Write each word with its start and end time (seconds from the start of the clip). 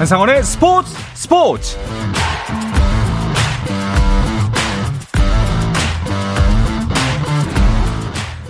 한상원의 0.00 0.42
스포츠 0.44 0.94
스포츠 1.12 1.76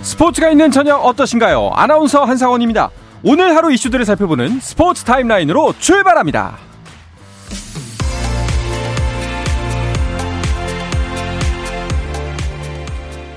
스포츠가 0.01 0.49
있는 0.49 0.71
저녁 0.71 1.05
어떠신가요? 1.05 1.71
아나운서 1.73 2.23
한상원입니다. 2.23 2.89
오늘 3.23 3.53
하루 3.53 3.69
이슈들을 3.73 4.05
살펴보는 4.05 4.61
스포츠 4.61 5.03
타임라인으로 5.03 5.73
출발합니다. 5.77 6.57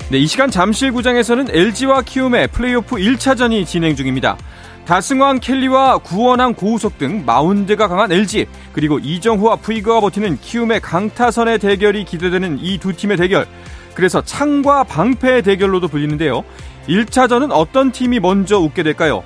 네, 0.09 0.19
이 0.19 0.27
시간 0.27 0.49
잠실구장에서는 0.49 1.47
LG와 1.49 2.03
키움의 2.03 2.47
플레이오프 2.47 2.95
1차전이 2.95 3.65
진행 3.65 3.97
중입니다. 3.97 4.37
다승왕 4.85 5.39
켈리와 5.39 5.97
구원왕 5.99 6.53
고우석 6.53 6.99
등 6.99 7.23
마운드가 7.25 7.87
강한 7.87 8.11
LG 8.11 8.45
그리고 8.71 8.99
이정후와 8.99 9.55
푸이그가 9.57 9.99
버티는 9.99 10.39
키움의 10.39 10.79
강타선의 10.81 11.57
대결이 11.59 12.05
기대되는 12.05 12.59
이 12.61 12.77
두 12.77 12.93
팀의 12.93 13.17
대결. 13.17 13.47
그래서 13.95 14.21
창과 14.21 14.83
방패의 14.83 15.41
대결로도 15.41 15.87
불리는데요. 15.87 16.43
1차전은 16.87 17.49
어떤 17.51 17.91
팀이 17.91 18.19
먼저 18.19 18.59
웃게 18.59 18.83
될까요? 18.83 19.23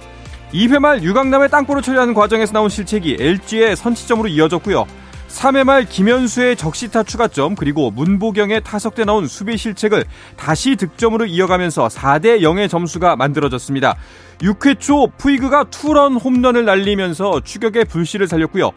2회 0.53 0.79
말 0.79 1.03
유강남의 1.03 1.49
땅볼을 1.49 1.81
처리하는 1.81 2.13
과정에서 2.13 2.53
나온 2.53 2.69
실책이 2.69 3.17
LG의 3.19 3.75
선취점으로 3.75 4.29
이어졌고요 4.29 4.85
3회 5.29 5.63
말 5.63 5.85
김현수의 5.85 6.55
적시타 6.57 7.03
추가점 7.03 7.55
그리고 7.55 7.91
문보경의 7.91 8.61
타석 8.63 8.95
때 8.95 9.05
나온 9.05 9.27
수비 9.27 9.57
실책을 9.57 10.03
다시 10.35 10.75
득점으로 10.75 11.27
이어가면서 11.27 11.87
4대 11.87 12.41
0의 12.41 12.69
점수가 12.69 13.15
만들어졌습니다. 13.15 13.95
6회 14.39 14.79
초 14.79 15.07
푸이그가 15.17 15.65
투런 15.65 16.15
홈런을 16.15 16.65
날리면서 16.65 17.41
추격의 17.41 17.85
불씨를 17.85 18.27
살렸고요. 18.27 18.71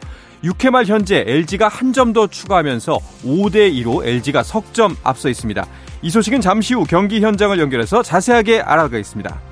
6회 0.44 0.70
말 0.70 0.84
현재 0.84 1.24
LG가 1.26 1.68
한 1.68 1.92
점 1.92 2.12
더 2.12 2.26
추가하면서 2.26 2.98
5대 3.24 3.72
2로 3.82 4.04
LG가 4.06 4.42
석점 4.42 4.96
앞서 5.02 5.28
있습니다. 5.30 5.64
이 6.02 6.10
소식은 6.10 6.40
잠시 6.40 6.74
후 6.74 6.84
경기 6.84 7.20
현장을 7.20 7.58
연결해서 7.58 8.02
자세하게 8.02 8.60
알아가겠습니다. 8.60 9.51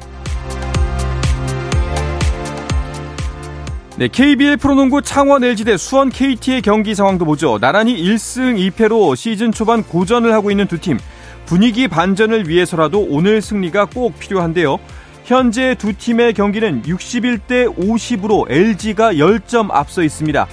네, 4.01 4.09
KBL 4.09 4.57
프로농구 4.57 5.03
창원 5.03 5.45
LG대 5.45 5.77
수원 5.77 6.09
KT의 6.09 6.63
경기 6.63 6.95
상황도 6.95 7.27
보죠. 7.27 7.59
나란히 7.59 8.03
1승 8.03 8.57
2패로 8.73 9.15
시즌 9.15 9.53
초반 9.53 9.83
고전을 9.83 10.33
하고 10.33 10.51
있는 10.51 10.67
두 10.67 10.81
팀. 10.81 10.99
분위기 11.45 11.87
반전을 11.87 12.49
위해서라도 12.49 13.07
오늘 13.11 13.43
승리가 13.43 13.89
꼭 13.95 14.19
필요한데요. 14.19 14.79
현재 15.25 15.75
두 15.75 15.93
팀의 15.93 16.33
경기는 16.33 16.81
61대 16.81 17.77
50으로 17.77 18.51
LG가 18.51 19.13
10점 19.13 19.69
앞서 19.71 20.03
있습니다. 20.03 20.47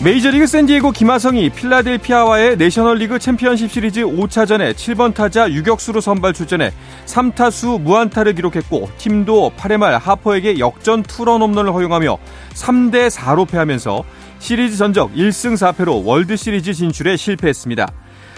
메이저리그 0.00 0.46
샌디에고 0.46 0.92
김하성이 0.92 1.50
필라델피아와의 1.50 2.56
내셔널리그 2.56 3.18
챔피언십 3.18 3.68
시리즈 3.68 4.02
5차전에 4.02 4.72
7번 4.74 5.12
타자 5.12 5.50
유격수로 5.50 6.00
선발 6.00 6.34
출전해 6.34 6.72
3타수 7.06 7.80
무안타를 7.80 8.34
기록했고 8.34 8.90
팀도 8.96 9.54
8회 9.56 9.76
말 9.76 9.96
하퍼에게 9.96 10.60
역전 10.60 11.02
투런 11.02 11.42
홈런을 11.42 11.72
허용하며 11.72 12.16
3대 12.54 13.10
4로 13.10 13.50
패하면서 13.50 14.04
시리즈 14.38 14.76
전적 14.76 15.12
1승 15.14 15.54
4패로 15.54 16.04
월드 16.04 16.36
시리즈 16.36 16.74
진출에 16.74 17.16
실패했습니다. 17.16 17.90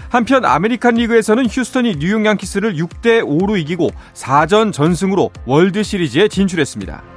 한편 0.08 0.46
아메리칸 0.46 0.94
리그에서는 0.94 1.44
휴스턴이 1.46 1.96
뉴욕 1.96 2.24
양키스를 2.24 2.76
6대 2.76 3.22
5로 3.22 3.60
이기고 3.60 3.90
4전 4.14 4.72
전승으로 4.72 5.30
월드 5.44 5.82
시리즈에 5.82 6.28
진출했습니다. 6.28 7.09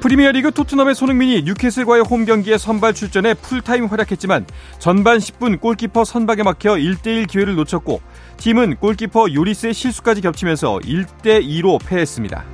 프리미어리그 0.00 0.52
토트넘의 0.52 0.94
손흥민이 0.94 1.42
뉴캐슬과의 1.42 2.04
홈 2.04 2.24
경기에 2.24 2.56
선발 2.56 2.94
출전해 2.94 3.34
풀타임 3.34 3.86
활약했지만 3.86 4.46
전반 4.78 5.18
10분 5.18 5.60
골키퍼 5.60 6.04
선방에 6.04 6.44
막혀 6.44 6.74
1대1 6.74 7.26
기회를 7.26 7.56
놓쳤고 7.56 8.00
팀은 8.36 8.76
골키퍼 8.76 9.34
요리스의 9.34 9.74
실수까지 9.74 10.20
겹치면서 10.20 10.78
1대2로 10.84 11.84
패했습니다. 11.84 12.44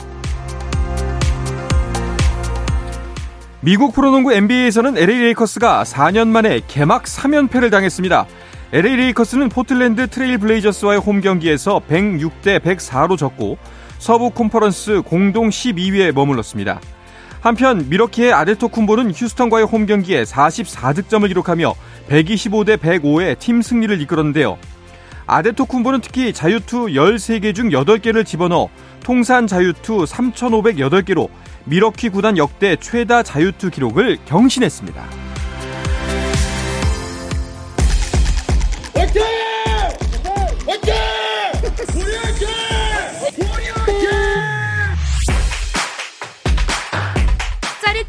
미국 3.60 3.94
프로농구 3.94 4.32
NBA에서는 4.32 4.96
LA 4.96 5.18
레이커스가 5.20 5.84
4년 5.84 6.28
만에 6.28 6.60
개막 6.66 7.04
3연패를 7.04 7.70
당했습니다. 7.70 8.26
LA 8.72 8.96
레이커스는 8.96 9.50
포틀랜드 9.50 10.08
트레일 10.08 10.38
블레이저스와의 10.38 11.00
홈 11.00 11.20
경기에서 11.20 11.80
106대 11.88 12.60
104로 12.60 13.18
졌고 13.18 13.58
서부 13.98 14.30
콘퍼런스 14.30 15.02
공동 15.02 15.48
12위에 15.50 16.12
머물렀습니다. 16.12 16.80
한편 17.44 17.90
밀워키의 17.90 18.32
아데토 18.32 18.70
쿤보는 18.70 19.12
휴스턴과의 19.14 19.66
홈 19.66 19.84
경기에 19.84 20.22
44득점을 20.22 21.28
기록하며 21.28 21.74
125대 22.08 22.78
105의 22.78 23.38
팀 23.38 23.60
승리를 23.60 24.00
이끌었는데요. 24.00 24.56
아데토 25.26 25.66
쿤보는 25.66 26.00
특히 26.00 26.32
자유투 26.32 26.86
13개 26.86 27.54
중 27.54 27.68
8개를 27.68 28.24
집어넣어 28.24 28.70
통산 29.02 29.46
자유투 29.46 30.04
3,508개로 30.04 31.28
미러키 31.66 32.08
구단 32.08 32.38
역대 32.38 32.76
최다 32.76 33.22
자유투 33.22 33.68
기록을 33.68 34.16
경신했습니다. 34.24 35.33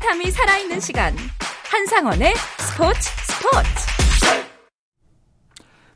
짜릿함이 0.06 0.30
살아있는 0.30 0.80
시간 0.80 1.14
한상원의 1.72 2.34
스포츠 2.60 3.00
스포츠 3.00 3.70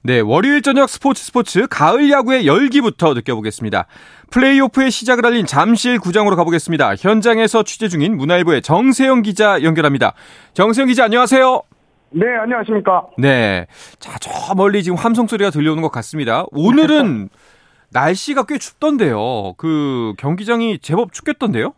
네, 0.02 0.20
월요일 0.20 0.64
저녁 0.64 0.90
스포츠 0.90 1.24
스포츠 1.24 1.68
가을 1.68 2.10
야구의 2.10 2.48
열기부터 2.48 3.14
느껴보겠습니다. 3.14 3.86
플레이오프의 4.32 4.90
시작을 4.90 5.26
알린 5.26 5.46
잠실 5.46 6.00
구장으로 6.00 6.36
가보겠습니다. 6.38 6.96
현장에서 6.96 7.64
취재 7.64 7.88
중인 7.88 8.18
문화일보의 8.18 8.64
정세영 8.64 9.22
기자 9.22 9.62
연결합니다. 9.62 10.14
정세영 10.54 10.88
기자 10.88 11.04
안녕하세요. 11.04 11.62
네, 12.12 12.26
안녕하십니까. 12.42 13.08
네. 13.18 13.68
자, 14.00 14.18
저 14.20 14.56
멀리 14.56 14.82
지금 14.82 14.98
함성 14.98 15.28
소리가 15.28 15.52
들려오는 15.52 15.84
것 15.84 15.92
같습니다. 15.92 16.46
오늘은 16.52 17.30
날씨가 17.92 18.46
꽤 18.48 18.58
춥던데요. 18.58 19.54
그 19.58 20.14
경기장이 20.18 20.80
제법 20.80 21.14
춥겠던데요? 21.14 21.74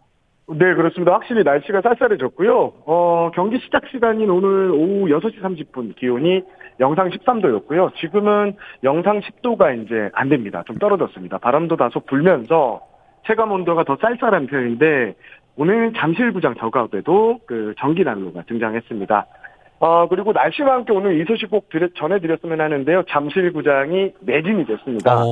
네, 0.53 0.73
그렇습니다. 0.73 1.13
확실히 1.13 1.43
날씨가 1.43 1.81
쌀쌀해졌고요. 1.81 2.73
어, 2.85 3.31
경기 3.33 3.57
시작 3.59 3.83
시간인 3.89 4.29
오늘 4.29 4.71
오후 4.71 5.07
6시 5.07 5.41
30분 5.41 5.95
기온이 5.95 6.41
영상 6.79 7.09
13도였고요. 7.09 7.95
지금은 7.95 8.55
영상 8.83 9.21
10도가 9.21 9.85
이제 9.85 10.09
안 10.13 10.27
됩니다. 10.29 10.63
좀 10.65 10.77
떨어졌습니다. 10.77 11.37
바람도 11.37 11.77
다소 11.77 12.01
불면서 12.01 12.81
체감 13.27 13.51
온도가 13.51 13.85
더 13.85 13.97
쌀쌀한 14.01 14.47
편인데 14.47 15.15
오늘 15.55 15.93
잠실구장 15.93 16.55
저가에도 16.55 17.39
그 17.45 17.73
전기 17.77 18.03
난로가 18.03 18.43
등장했습니다. 18.43 19.27
어, 19.79 20.07
그리고 20.09 20.31
날씨와 20.31 20.73
함께 20.73 20.93
오늘 20.93 21.19
이 21.19 21.25
소식 21.25 21.49
꼭 21.49 21.69
드려, 21.69 21.87
전해드렸으면 21.95 22.61
하는데요. 22.61 23.03
잠실구장이 23.09 24.13
매진이 24.19 24.65
됐습니다. 24.65 25.23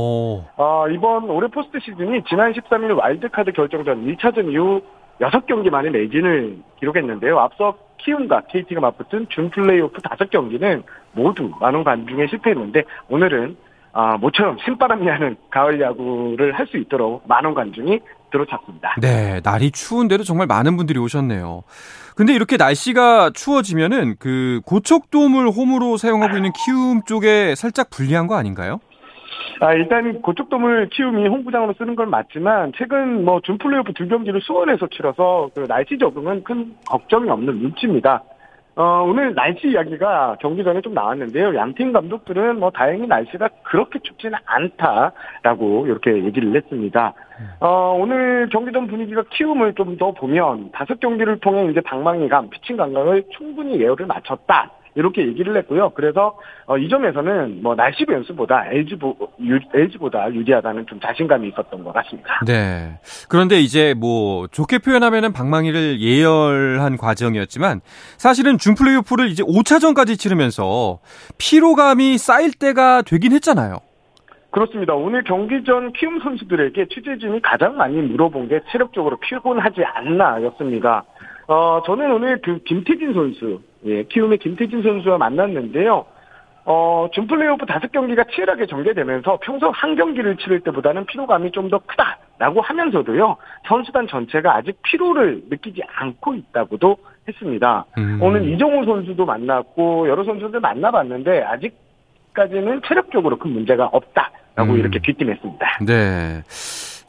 어, 0.58 0.88
이번 0.90 1.30
올해 1.30 1.48
포스트 1.50 1.80
시즌이 1.80 2.24
지난 2.24 2.54
13일 2.54 2.98
와일드카드 2.98 3.52
결정전 3.52 4.06
1차전 4.06 4.52
이후 4.52 4.82
6경기 5.22 5.70
만에 5.70 5.90
매진을 5.90 6.58
기록했는데요. 6.80 7.40
앞서 7.40 7.78
키움과 7.98 8.44
KT가 8.50 8.80
맞붙은 8.82 9.28
준 9.30 9.50
플레이오프 9.50 10.02
5경기는 10.02 10.84
모두 11.12 11.52
만원 11.60 11.84
관중에 11.84 12.28
실패했는데 12.28 12.84
오늘은 13.10 13.58
아, 13.92 14.18
모처럼 14.18 14.58
신바람이 14.64 15.08
하는 15.08 15.36
가을 15.50 15.82
야구를 15.82 16.54
할 16.58 16.68
수 16.68 16.78
있도록 16.78 17.24
만원 17.28 17.56
관중이 17.56 18.00
들어찼습니다. 18.32 18.96
네, 19.02 19.42
날이 19.44 19.72
추운데도 19.72 20.24
정말 20.24 20.46
많은 20.46 20.78
분들이 20.78 21.00
오셨네요. 21.00 21.64
근데 22.16 22.34
이렇게 22.34 22.58
날씨가 22.58 23.32
추워지면은 23.34 24.16
그 24.20 24.62
고척돔을 24.66 25.50
홈으로 25.50 25.98
사용하고 25.98 26.38
있는 26.38 26.52
키움 26.64 27.02
쪽에 27.04 27.56
살짝 27.56 27.90
불리한 27.90 28.28
거 28.28 28.36
아닌가요? 28.36 28.80
아, 29.62 29.74
일단 29.74 30.22
고척돔을 30.22 30.90
키움이 30.90 31.28
홈구장으로 31.28 31.74
쓰는 31.78 31.96
건 31.96 32.10
맞지만 32.10 32.72
최근 32.76 33.26
뭐 33.26 33.42
준플레이오프 33.42 33.94
두 33.94 34.08
경기를 34.08 34.42
수원에서 34.42 34.88
치러서 34.88 35.50
그 35.54 35.68
날씨 35.68 35.98
적응은 35.98 36.44
큰 36.44 36.76
걱정이 36.88 37.30
없는 37.30 37.60
눈치입니다. 37.60 38.24
어, 38.76 39.04
오늘 39.06 39.36
날씨 39.36 39.68
이야기가 39.72 40.38
경기 40.40 40.64
전에 40.64 40.80
좀 40.80 40.94
나왔는데요. 40.94 41.54
양팀 41.54 41.92
감독들은 41.92 42.60
뭐 42.62 42.72
다행히 42.72 43.08
날씨가 43.08 43.50
그렇게 43.64 44.00
춥지는 44.00 44.38
않다라고 44.46 45.86
이렇게 45.88 46.24
얘기를 46.24 46.56
했습니다. 46.56 47.14
어, 47.60 47.98
오늘 48.00 48.48
경기 48.50 48.72
전 48.72 48.88
분위기가 48.88 49.24
키움을 49.32 49.74
좀 49.74 49.98
더 49.98 50.12
보면 50.12 50.72
다섯 50.72 50.98
경기를 51.02 51.40
통해 51.40 51.70
이제 51.70 51.82
방망이감, 51.82 52.50
피칭 52.52 52.78
감각을 52.78 53.24
충분히 53.38 53.82
예열을 53.82 54.06
맞췄다. 54.06 54.72
이렇게 54.96 55.26
얘기를 55.26 55.56
했고요. 55.58 55.92
그래서 55.92 56.38
어, 56.66 56.78
이 56.78 56.90
점에서는 56.90 57.62
뭐 57.62 57.76
날씨 57.76 58.06
변수보다 58.06 58.66
LG보, 58.72 59.16
유, 59.42 59.60
LG보다 59.74 60.34
유리하다는 60.34 60.86
좀 60.88 61.00
자신감이 61.00 61.50
있었던 61.50 61.84
것 61.84 61.94
같습니다. 61.94 62.40
네. 62.46 63.00
그런데 63.30 63.60
이제 63.60 63.94
뭐 63.98 64.48
좋게 64.48 64.80
표현하면은 64.80 65.34
방망이를 65.34 66.02
예열한 66.02 66.98
과정이었지만 66.98 67.82
사실은 68.18 68.58
준 68.58 68.76
플레이오프를 68.76 69.30
이제 69.30 69.44
5차전까지 69.44 70.18
치르면서 70.18 71.00
피로감이 71.38 72.18
쌓일 72.18 72.52
때가 72.54 73.04
되긴 73.04 73.32
했잖아요. 73.34 73.78
그렇습니다. 74.52 74.96
오늘 74.96 75.24
경기 75.24 75.64
전 75.64 75.94
키움 75.94 76.20
선수들에게 76.20 76.88
취재진이 76.88 77.42
가장 77.42 77.78
많이 77.78 78.02
물어본 78.02 78.48
게 78.48 78.62
체력적으로 78.72 79.18
피곤하지 79.18 79.84
않나였습니다. 79.84 81.04
어, 81.50 81.82
저는 81.84 82.12
오늘 82.12 82.40
그 82.42 82.60
김태진 82.64 83.14
선수, 83.14 83.60
예, 83.86 84.04
키움의 84.04 84.38
김태진 84.38 84.84
선수와 84.84 85.18
만났는데요. 85.18 86.06
어, 86.66 87.08
준 87.12 87.26
플레이오프 87.26 87.66
다섯 87.66 87.92
경기가 87.92 88.24
치열하게 88.26 88.68
전개되면서 88.68 89.40
평소 89.42 89.72
한 89.72 89.96
경기를 89.96 90.38
치를 90.38 90.60
때보다는 90.60 91.08
피로감이 91.08 91.52
좀 91.52 91.72
더 91.72 91.80
크다라고 91.80 92.62
하면서도요, 92.62 93.38
선수단 93.68 94.08
전체가 94.08 94.58
아직 94.58 94.80
피로를 94.84 95.42
느끼지 95.50 95.82
않고 95.88 96.36
있다고도 96.36 96.98
했습니다. 97.28 97.86
음. 97.98 98.20
오늘 98.22 98.48
이정우 98.48 98.86
선수도 98.86 99.26
만났고, 99.26 100.08
여러 100.08 100.24
선수들 100.24 100.60
만나봤는데, 100.60 101.44
아직까지는 101.44 102.82
체력적으로 102.88 103.40
큰 103.40 103.54
문제가 103.54 103.86
없다라고 103.88 104.74
음. 104.74 104.78
이렇게 104.78 105.00
귀띔했습니다. 105.00 105.80
네. 105.88 106.44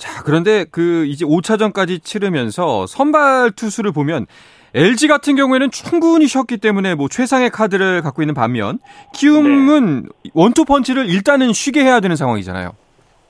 자, 0.01 0.23
그런데 0.25 0.65
그 0.71 1.05
이제 1.07 1.27
5차전까지 1.27 2.03
치르면서 2.03 2.87
선발 2.87 3.53
투수를 3.53 3.93
보면 3.93 4.27
LG 4.75 5.09
같은 5.09 5.37
경우에는 5.37 5.71
충분히 5.71 6.27
쉬었기 6.27 6.57
때문에 6.57 6.95
뭐 6.95 7.09
최상의 7.09 7.51
카드를 7.51 8.01
갖고 8.01 8.23
있는 8.23 8.35
반면 8.35 8.79
키움은 9.15 10.03
네. 10.03 10.31
원투 10.33 10.65
펀치를 10.65 11.11
일단은 11.11 11.53
쉬게 11.53 11.83
해야 11.83 12.01
되는 12.01 12.17
상황이잖아요. 12.17 12.73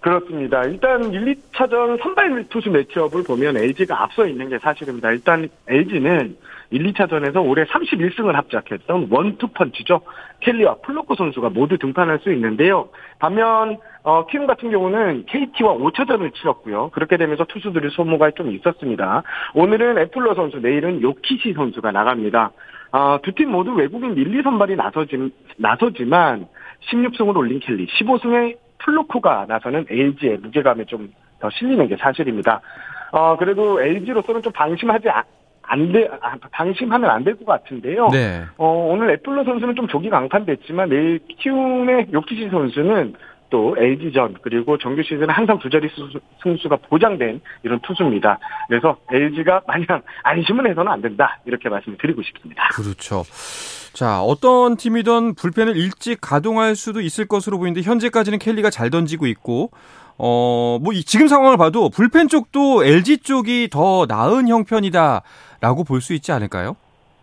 그렇습니다. 0.01 0.65
일단 0.65 1.13
1, 1.13 1.25
2차전 1.53 2.03
선발 2.03 2.47
투수 2.49 2.71
매치업을 2.71 3.23
보면 3.23 3.57
LG가 3.57 4.03
앞서 4.03 4.27
있는 4.27 4.49
게 4.49 4.59
사실입니다. 4.59 5.11
일단 5.11 5.49
LG는 5.69 6.37
1, 6.71 6.93
2차전에서 6.93 7.47
올해 7.47 7.65
31승을 7.65 8.33
합작했던 8.33 9.09
원투펀치죠. 9.11 10.01
켈리와 10.41 10.77
플로코 10.77 11.17
선수가 11.17 11.51
모두 11.51 11.77
등판할 11.77 12.21
수 12.21 12.33
있는데요. 12.33 12.89
반면 13.19 13.77
어, 14.03 14.25
키움 14.27 14.47
같은 14.47 14.71
경우는 14.71 15.27
KT와 15.27 15.75
5차전을 15.75 16.33
치렀고요. 16.35 16.91
그렇게 16.91 17.19
되면서 17.19 17.45
투수들의 17.45 17.91
소모가 17.91 18.31
좀 18.31 18.51
있었습니다. 18.53 19.23
오늘은 19.55 19.99
애플러 19.99 20.35
선수, 20.35 20.59
내일은 20.61 21.03
요키시 21.03 21.53
선수가 21.53 21.91
나갑니다. 21.93 22.53
어, 22.93 23.19
두팀 23.23 23.51
모두 23.51 23.73
외국인 23.73 24.15
밀리 24.15 24.43
선발이 24.43 24.77
나서지, 24.77 25.31
나서지만 25.59 26.47
16승을 26.91 27.37
올린 27.37 27.61
켈리, 27.61 27.87
15승의 27.87 28.57
플로코가 28.85 29.47
나서는 29.49 29.87
LG의 29.91 30.39
무게감에 30.39 30.85
좀 30.87 31.13
더 31.41 31.49
실리는 31.49 31.89
게 31.89 31.97
사실입니다. 31.97 32.61
어, 33.13 33.35
그래도 33.39 33.81
LG로서는 33.81 34.43
좀 34.43 34.53
방심하지 34.53 35.09
안 35.63 35.91
돼, 35.91 36.07
아, 36.21 36.35
방심하면 36.53 37.09
안 37.09 37.25
될 37.25 37.35
것 37.39 37.47
같은데요. 37.47 38.09
네. 38.13 38.45
어, 38.59 38.67
오늘 38.91 39.11
애플러 39.13 39.43
선수는 39.45 39.75
좀 39.75 39.89
조기 39.89 40.11
강판됐지만 40.11 40.91
내일 40.91 41.19
키움의 41.39 42.09
요키시 42.13 42.51
선수는 42.51 43.15
또 43.49 43.75
LG전 43.79 44.37
그리고 44.43 44.77
정규 44.77 45.03
시즌은 45.03 45.31
항상 45.31 45.59
두 45.59 45.71
자리 45.71 45.89
승수가 46.43 46.77
보장된 46.91 47.41
이런 47.63 47.81
투수입니다. 47.81 48.39
그래서 48.69 48.99
LG가 49.11 49.63
마냥 49.67 50.03
안심을 50.25 50.69
해서는 50.69 50.93
안 50.93 51.01
된다 51.01 51.39
이렇게 51.47 51.71
말씀을 51.71 51.97
드리고 51.97 52.21
싶습니다. 52.23 52.69
그렇죠. 52.75 53.23
자 53.93 54.21
어떤 54.23 54.77
팀이든 54.77 55.35
불펜을 55.35 55.77
일찍 55.77 56.21
가동할 56.21 56.77
수도 56.77 57.01
있을 57.01 57.27
것으로 57.27 57.59
보이는데 57.59 57.83
현재까지는 57.83 58.39
켈리가 58.39 58.71
잘 58.71 58.89
던지고 58.91 59.27
있고 59.27 59.71
어뭐 60.17 60.93
지금 61.07 61.27
상황을 61.29 61.57
봐도 61.57 61.89
불펜 61.91 62.29
쪽도 62.29 62.85
LG 62.85 63.19
쪽이 63.19 63.69
더 63.71 64.07
나은 64.09 64.49
형편이다라고 64.49 65.85
볼 65.87 66.01
수 66.01 66.15
있지 66.15 66.31
않을까요? 66.33 66.77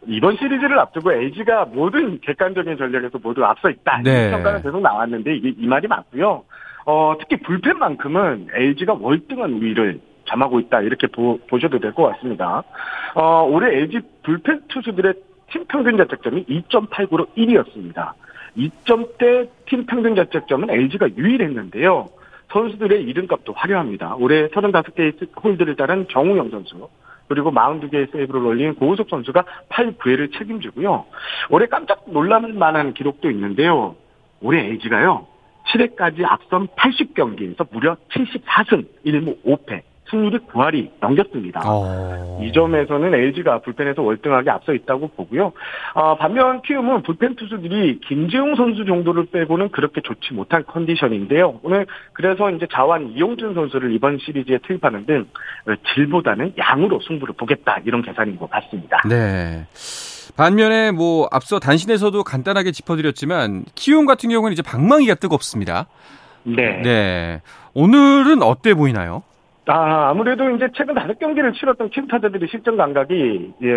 이번 0.07 0.37
시리즈를 0.37 0.79
앞두고 0.79 1.11
LG가 1.11 1.65
모든 1.65 2.19
객관적인 2.21 2.77
전략에서 2.77 3.17
모두 3.21 3.43
앞서 3.43 3.69
있다. 3.69 4.01
네. 4.03 4.27
이 4.27 4.31
평가가 4.31 4.61
계속 4.61 4.79
나왔는데 4.81 5.35
이게 5.35 5.53
이 5.57 5.67
말이 5.67 5.87
맞고요. 5.87 6.43
어, 6.85 7.13
특히 7.19 7.37
불펜만큼은 7.41 8.47
LG가 8.53 8.97
월등한 9.01 9.51
우위를 9.53 9.99
점하고 10.29 10.59
있다. 10.61 10.81
이렇게 10.81 11.07
보, 11.07 11.39
보셔도 11.49 11.79
될 11.79 11.93
것 11.93 12.03
같습니다. 12.13 12.63
어, 13.15 13.43
올해 13.49 13.75
LG 13.79 13.99
불펜 14.23 14.61
투수들의 14.69 15.13
팀 15.51 15.65
평균 15.65 15.97
자책점이 15.97 16.45
2.89로 16.45 17.27
1위였습니다. 17.35 18.13
2점대 18.57 19.49
팀 19.67 19.85
평균 19.85 20.15
자책점은 20.15 20.69
LG가 20.69 21.09
유일했는데요. 21.15 22.09
선수들의 22.51 23.03
이름값도 23.03 23.53
화려합니다. 23.53 24.15
올해 24.15 24.47
35개의 24.47 25.43
홀드를 25.43 25.75
따른 25.75 26.07
정우영 26.09 26.49
선수, 26.49 26.89
그리고 27.27 27.51
42개의 27.51 28.11
세이브를 28.11 28.45
올린 28.45 28.75
고우석 28.75 29.09
선수가 29.09 29.43
8, 29.69 29.97
9회를 29.97 30.37
책임지고요. 30.37 31.05
올해 31.49 31.67
깜짝 31.67 32.05
놀랄 32.07 32.53
만한 32.53 32.93
기록도 32.93 33.29
있는데요. 33.31 33.95
올해 34.41 34.65
LG가요. 34.65 35.27
7회까지 35.67 36.23
앞선 36.23 36.67
80경기에서 36.67 37.67
무려 37.71 37.97
74승 38.11 38.85
1무 39.05 39.43
5패 39.43 39.81
승률이 40.09 40.39
9할이 40.51 40.91
넘겼습니다. 40.99 41.61
어... 41.65 42.39
이 42.41 42.51
점에서는 42.51 43.13
LG가 43.13 43.59
불펜에서 43.59 44.01
월등하게 44.01 44.49
앞서 44.49 44.73
있다고 44.73 45.09
보고요. 45.09 45.53
어, 45.93 46.15
반면 46.17 46.61
키움은 46.61 47.03
불펜 47.03 47.35
투수들이 47.35 47.99
김재웅 48.07 48.55
선수 48.55 48.85
정도를 48.85 49.25
빼고는 49.27 49.69
그렇게 49.69 50.01
좋지 50.01 50.33
못한 50.33 50.63
컨디션인데요. 50.65 51.59
오늘 51.63 51.85
그래서 52.13 52.49
이제 52.51 52.67
자완 52.71 53.13
이용준 53.15 53.53
선수를 53.53 53.93
이번 53.93 54.17
시리즈에 54.19 54.59
투입하는 54.59 55.05
등 55.05 55.25
질보다는 55.93 56.53
양으로 56.57 56.99
승부를 57.07 57.35
보겠다 57.37 57.79
이런 57.85 58.01
계산인 58.01 58.37
것 58.37 58.49
같습니다. 58.49 59.01
네. 59.07 59.65
반면에 60.35 60.91
뭐 60.91 61.27
앞서 61.31 61.59
단신에서도 61.59 62.23
간단하게 62.23 62.71
짚어드렸지만 62.71 63.65
키움 63.75 64.05
같은 64.05 64.29
경우는 64.29 64.53
이제 64.53 64.61
방망이가 64.61 65.15
뜨겁습니다. 65.15 65.87
네. 66.43 66.81
네. 66.83 67.41
오늘은 67.73 68.41
어때 68.43 68.73
보이나요? 68.73 69.23
아, 69.67 70.09
아무래도 70.09 70.49
이제 70.51 70.67
최근 70.73 70.95
다섯 70.95 71.19
경기를 71.19 71.53
치렀던 71.53 71.89
키움 71.89 72.07
타자들의 72.07 72.47
실전 72.49 72.77
감각이 72.77 73.53
예, 73.61 73.67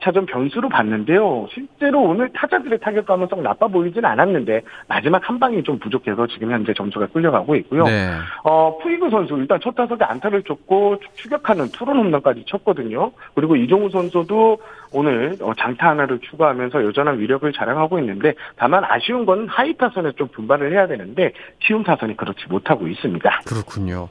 2차전 0.00 0.26
변수로 0.26 0.68
봤는데요. 0.68 1.46
실제로 1.52 2.02
오늘 2.02 2.28
타자들의 2.32 2.80
타격감은 2.80 3.06
썩 3.06 3.42
나빠 3.42 3.68
보이진 3.68 4.04
않았는데 4.04 4.62
마지막 4.88 5.28
한 5.28 5.38
방이 5.38 5.62
좀 5.62 5.78
부족해서 5.78 6.26
지금 6.26 6.50
현재 6.50 6.74
점수가 6.74 7.08
끌려가고 7.08 7.54
있고요. 7.56 7.84
네. 7.84 8.10
어, 8.42 8.78
푸이그 8.78 9.10
선수 9.10 9.36
일단 9.36 9.60
첫 9.62 9.76
타석에 9.76 10.04
안타를 10.04 10.42
쳤고 10.42 10.96
추격하는 11.14 11.68
투런 11.68 11.98
홈런까지 11.98 12.44
쳤거든요. 12.46 13.12
그리고 13.34 13.54
이정후 13.54 13.90
선수도 13.90 14.58
오늘 14.92 15.36
어, 15.40 15.52
장타 15.56 15.90
하나를 15.90 16.18
추가하면서 16.18 16.84
여전한 16.84 17.20
위력을 17.20 17.50
자랑하고 17.52 18.00
있는데 18.00 18.34
다만 18.56 18.84
아쉬운 18.84 19.24
건 19.24 19.46
하위 19.46 19.74
타선에 19.74 20.12
좀 20.12 20.26
분발을 20.28 20.72
해야 20.72 20.88
되는데 20.88 21.32
키움 21.60 21.84
타선이 21.84 22.16
그렇지 22.16 22.46
못하고 22.48 22.88
있습니다. 22.88 23.42
그렇군요. 23.46 24.08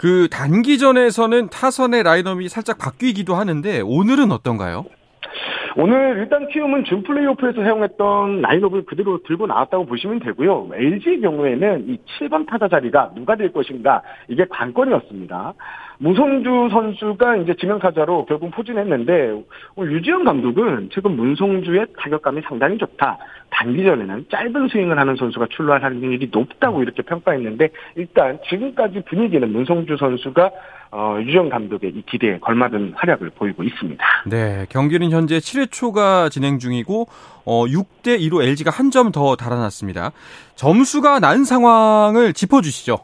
그 0.00 0.28
단기전에서는 0.30 1.50
타선의 1.50 2.04
라인업이 2.04 2.48
살짝 2.48 2.78
바뀌기도 2.78 3.34
하는데 3.34 3.82
오늘은 3.82 4.32
어떤가요? 4.32 4.86
오늘 5.76 6.16
일단 6.20 6.48
키움은 6.48 6.84
준 6.84 7.02
플레이오프에서 7.02 7.62
사용했던 7.62 8.40
라인업을 8.40 8.86
그대로 8.86 9.22
들고 9.24 9.46
나왔다고 9.46 9.84
보시면 9.84 10.20
되고요. 10.20 10.70
LG의 10.72 11.20
경우에는 11.20 11.84
이 11.86 11.98
7번 12.18 12.48
타자 12.48 12.66
자리가 12.66 13.12
누가 13.14 13.36
될 13.36 13.52
것인가 13.52 14.00
이게 14.28 14.46
관건이었습니다. 14.48 15.52
문성주 16.02 16.68
선수가 16.72 17.36
이제 17.36 17.54
지명타자로 17.60 18.24
결국 18.24 18.50
포진했는데 18.52 19.42
유지영 19.78 20.24
감독은 20.24 20.88
최근 20.94 21.14
문성주의 21.14 21.84
타격감이 21.98 22.40
상당히 22.48 22.78
좋다. 22.78 23.18
단기전에는 23.50 24.26
짧은 24.30 24.68
스윙을 24.68 24.98
하는 24.98 25.16
선수가 25.16 25.48
출루할 25.50 25.82
확률이 25.82 26.30
높다고 26.32 26.82
이렇게 26.82 27.02
평가했는데 27.02 27.68
일단 27.96 28.38
지금까지 28.48 29.02
분위기는 29.10 29.46
문성주 29.52 29.98
선수가 29.98 30.50
어, 30.92 31.18
유정 31.20 31.50
감독의 31.50 31.90
이 31.90 32.02
기대에 32.06 32.38
걸맞은 32.38 32.94
활약을 32.96 33.30
보이고 33.36 33.62
있습니다. 33.62 34.02
네, 34.26 34.66
경기는 34.70 35.10
현재 35.10 35.36
7회 35.38 35.70
초가 35.70 36.30
진행 36.30 36.58
중이고 36.58 37.06
어, 37.44 37.64
6대 37.66 38.18
2로 38.18 38.42
LG가 38.42 38.70
한 38.70 38.90
점 38.90 39.12
더 39.12 39.36
달아났습니다. 39.36 40.12
점수가 40.56 41.20
난 41.20 41.44
상황을 41.44 42.32
짚어주시죠. 42.32 42.98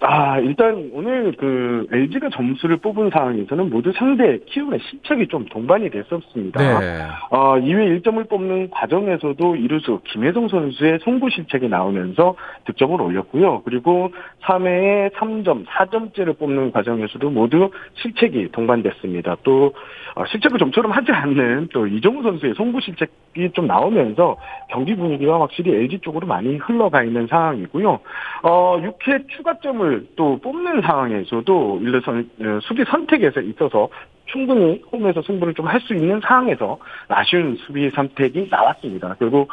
아, 0.00 0.38
일단 0.38 0.90
오늘 0.92 1.32
그 1.38 1.86
LG가 1.90 2.28
점수를 2.30 2.76
뽑은 2.78 3.10
상황에서는 3.10 3.70
모두 3.70 3.92
상대 3.92 4.38
키움의 4.46 4.80
실책이 4.80 5.28
좀 5.28 5.46
동반이 5.46 5.88
됐었습니다. 5.90 6.80
네. 6.80 7.02
어, 7.30 7.54
2회 7.54 8.02
1점을 8.02 8.28
뽑는 8.28 8.70
과정에서도 8.70 9.56
이루수 9.56 10.00
김혜성 10.04 10.48
선수의 10.48 10.98
송구 11.02 11.30
실책이 11.30 11.68
나오면서 11.68 12.34
득점을 12.66 13.00
올렸고요. 13.00 13.62
그리고 13.64 14.10
3회에 14.42 15.14
3점, 15.14 15.64
4점째를 15.66 16.38
뽑는 16.38 16.72
과정에서도 16.72 17.30
모두 17.30 17.70
실책이 17.94 18.50
동반됐습니다. 18.52 19.36
또 19.42 19.72
어, 20.16 20.24
실책을 20.26 20.58
좀처럼 20.58 20.92
하지 20.92 21.10
않는 21.12 21.68
또 21.72 21.86
이정우 21.86 22.22
선수의 22.22 22.54
송구 22.54 22.80
실책이 22.80 23.50
좀 23.52 23.66
나오면서 23.66 24.36
경기 24.70 24.94
분위기가 24.94 25.40
확실히 25.40 25.74
LG 25.74 26.00
쪽으로 26.00 26.26
많이 26.26 26.56
흘러가 26.56 27.02
있는 27.02 27.26
상황이고요. 27.26 28.00
어, 28.42 28.80
6회 28.80 29.28
추가점을 29.28 29.83
또 30.16 30.38
뽑는 30.40 30.82
상황에서도 30.82 31.80
일선 31.82 32.30
어, 32.40 32.58
수비 32.62 32.84
선택에서 32.84 33.40
있어서 33.40 33.88
충분히 34.26 34.82
홈에서 34.90 35.20
승부를 35.22 35.52
좀 35.54 35.66
할 35.68 35.80
수 35.80 35.94
있는 35.94 36.20
상황에서 36.26 36.78
아쉬운 37.08 37.56
수비 37.66 37.90
선택이 37.90 38.48
나왔습니다. 38.50 39.14
결국 39.18 39.48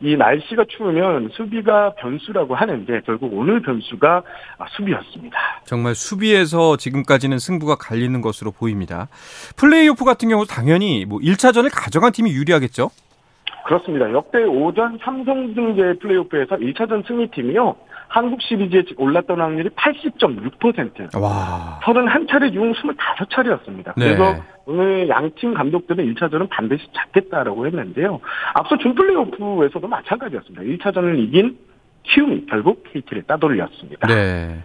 이 0.00 0.14
날씨가 0.16 0.64
추우면 0.68 1.30
수비가 1.32 1.94
변수라고 1.94 2.54
하는데 2.54 3.00
결국 3.06 3.32
오늘 3.34 3.60
변수가 3.62 4.22
수비였습니다. 4.76 5.38
정말 5.64 5.94
수비에서 5.94 6.76
지금까지는 6.76 7.38
승부가 7.38 7.76
갈리는 7.76 8.20
것으로 8.20 8.50
보입니다. 8.50 9.08
플레이오프 9.56 10.04
같은 10.04 10.28
경우 10.28 10.44
당연히 10.46 11.04
뭐 11.06 11.18
1차전을 11.18 11.70
가져간 11.72 12.12
팀이 12.12 12.30
유리하겠죠? 12.32 12.90
그렇습니다. 13.66 14.10
역대 14.12 14.42
오전 14.44 14.98
삼성등제 15.02 15.94
플레이오프에서 16.00 16.56
1차전 16.56 17.06
승리팀이요. 17.06 17.76
한국 18.10 18.42
시리즈에 18.42 18.82
올랐던 18.96 19.40
확률이 19.40 19.68
80.6%. 19.70 21.20
와. 21.20 21.78
31차례 21.82 22.52
중 22.52 22.72
25차례였습니다. 22.72 23.94
네. 23.96 24.16
그래서 24.16 24.42
오늘 24.66 25.08
양팀 25.08 25.54
감독들은 25.54 26.12
1차전은 26.14 26.48
반드시 26.50 26.84
잡겠다라고 26.92 27.66
했는데요. 27.66 28.20
앞서 28.54 28.76
준 28.78 28.96
플레이오프에서도 28.96 29.86
마찬가지였습니다. 29.86 30.62
1차전을 30.62 31.20
이긴 31.20 31.56
키움이 32.02 32.46
결국 32.46 32.82
KT를 32.92 33.22
따돌렸습니다. 33.22 34.08
네. 34.08 34.58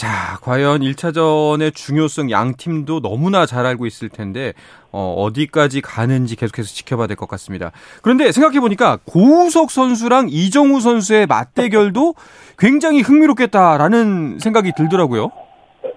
자, 0.00 0.38
과연 0.40 0.80
1차전의 0.80 1.74
중요성 1.74 2.30
양 2.30 2.54
팀도 2.56 3.02
너무나 3.02 3.44
잘 3.44 3.66
알고 3.66 3.84
있을 3.84 4.08
텐데 4.08 4.54
어, 4.92 5.12
어디까지 5.18 5.82
가는지 5.82 6.36
계속해서 6.36 6.70
지켜봐야 6.70 7.06
될 7.06 7.16
것 7.18 7.28
같습니다. 7.28 7.70
그런데 8.00 8.32
생각해 8.32 8.60
보니까 8.60 8.98
고우석 9.04 9.70
선수랑 9.70 10.28
이정우 10.30 10.80
선수의 10.80 11.26
맞대결도 11.26 12.14
굉장히 12.58 13.02
흥미롭겠다라는 13.02 14.38
생각이 14.40 14.72
들더라고요. 14.74 15.32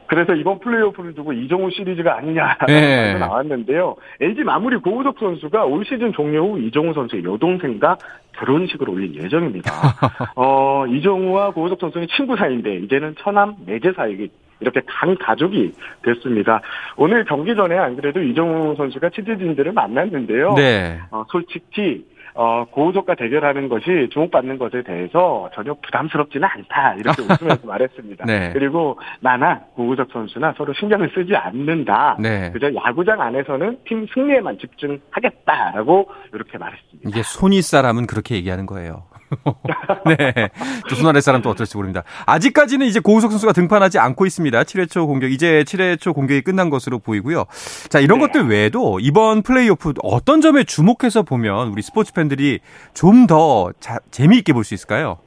그래서 0.07 0.33
이번 0.35 0.59
플레이오프를 0.59 1.13
두고 1.15 1.33
이정우 1.33 1.71
시리즈가 1.71 2.17
아니냐라는 2.17 2.65
네. 2.67 3.17
나왔는데요. 3.17 3.95
LG 4.21 4.43
마무리 4.43 4.77
고우석 4.77 5.17
선수가 5.19 5.65
올 5.65 5.83
시즌 5.85 6.13
종료 6.13 6.53
후 6.53 6.59
이정우 6.59 6.93
선수의 6.93 7.23
여동생과 7.23 7.97
결혼식을 8.33 8.89
올릴 8.89 9.15
예정입니다. 9.23 9.71
어, 10.35 10.85
이정우와 10.87 11.51
고우석 11.51 11.79
선수는 11.79 12.07
친구 12.15 12.35
사이인데 12.35 12.75
이제는 12.77 13.15
처남 13.19 13.55
매제 13.65 13.93
사이기 13.93 14.29
이렇게 14.59 14.81
간 14.85 15.17
가족이 15.17 15.73
됐습니다. 16.03 16.61
오늘 16.95 17.25
경기 17.25 17.55
전에 17.55 17.77
안 17.77 17.95
그래도 17.95 18.21
이정우 18.21 18.75
선수가 18.75 19.09
취재진들을 19.09 19.73
만났는데요. 19.73 20.53
네. 20.55 20.99
어, 21.11 21.23
솔직히 21.29 22.05
어, 22.35 22.65
고우석과 22.71 23.15
대결하는 23.15 23.69
것이 23.69 24.09
주목받는 24.11 24.57
것에 24.57 24.83
대해서 24.83 25.49
전혀 25.53 25.73
부담스럽지는 25.75 26.47
않다. 26.47 26.95
이렇게 26.95 27.21
웃으면서 27.23 27.67
말했습니다. 27.67 28.25
네. 28.25 28.51
그리고 28.53 28.99
나나 29.19 29.59
고우석 29.75 30.09
선수나 30.11 30.53
서로 30.57 30.73
신경을 30.73 31.11
쓰지 31.13 31.35
않는다. 31.35 32.17
네. 32.19 32.51
그저 32.51 32.73
야구장 32.73 33.21
안에서는 33.21 33.79
팀 33.87 34.07
승리에만 34.13 34.57
집중하겠다라고 34.59 36.09
이렇게 36.33 36.57
말했습니다. 36.57 37.09
이게 37.09 37.21
손위 37.23 37.61
사람은 37.61 38.07
그렇게 38.07 38.35
얘기하는 38.35 38.65
거예요. 38.65 39.03
네. 40.05 40.49
또 40.89 40.95
손아래 40.95 41.21
사람 41.21 41.41
또 41.41 41.49
어떨지 41.49 41.77
모릅니다. 41.77 42.03
아직까지는 42.25 42.85
이제 42.87 42.99
고우석 42.99 43.31
선수가 43.31 43.53
등판하지 43.53 43.99
않고 43.99 44.25
있습니다. 44.25 44.63
7회 44.63 44.89
초 44.89 45.07
공격, 45.07 45.31
이제 45.31 45.63
7회 45.65 45.99
초 45.99 46.13
공격이 46.13 46.41
끝난 46.41 46.69
것으로 46.69 46.99
보이고요. 46.99 47.45
자, 47.89 47.99
이런 47.99 48.19
네. 48.19 48.27
것들 48.27 48.47
외에도 48.47 48.99
이번 48.99 49.41
플레이오프 49.43 49.93
어떤 50.03 50.41
점에 50.41 50.63
주목해서 50.63 51.23
보면 51.23 51.69
우리 51.69 51.81
스포츠 51.81 52.13
팬들이 52.13 52.59
좀 52.93 53.23
더 53.27 53.71
재미있게 54.11 54.51
볼 54.53 54.63
수 54.63 54.73
있을까요? 54.73 55.17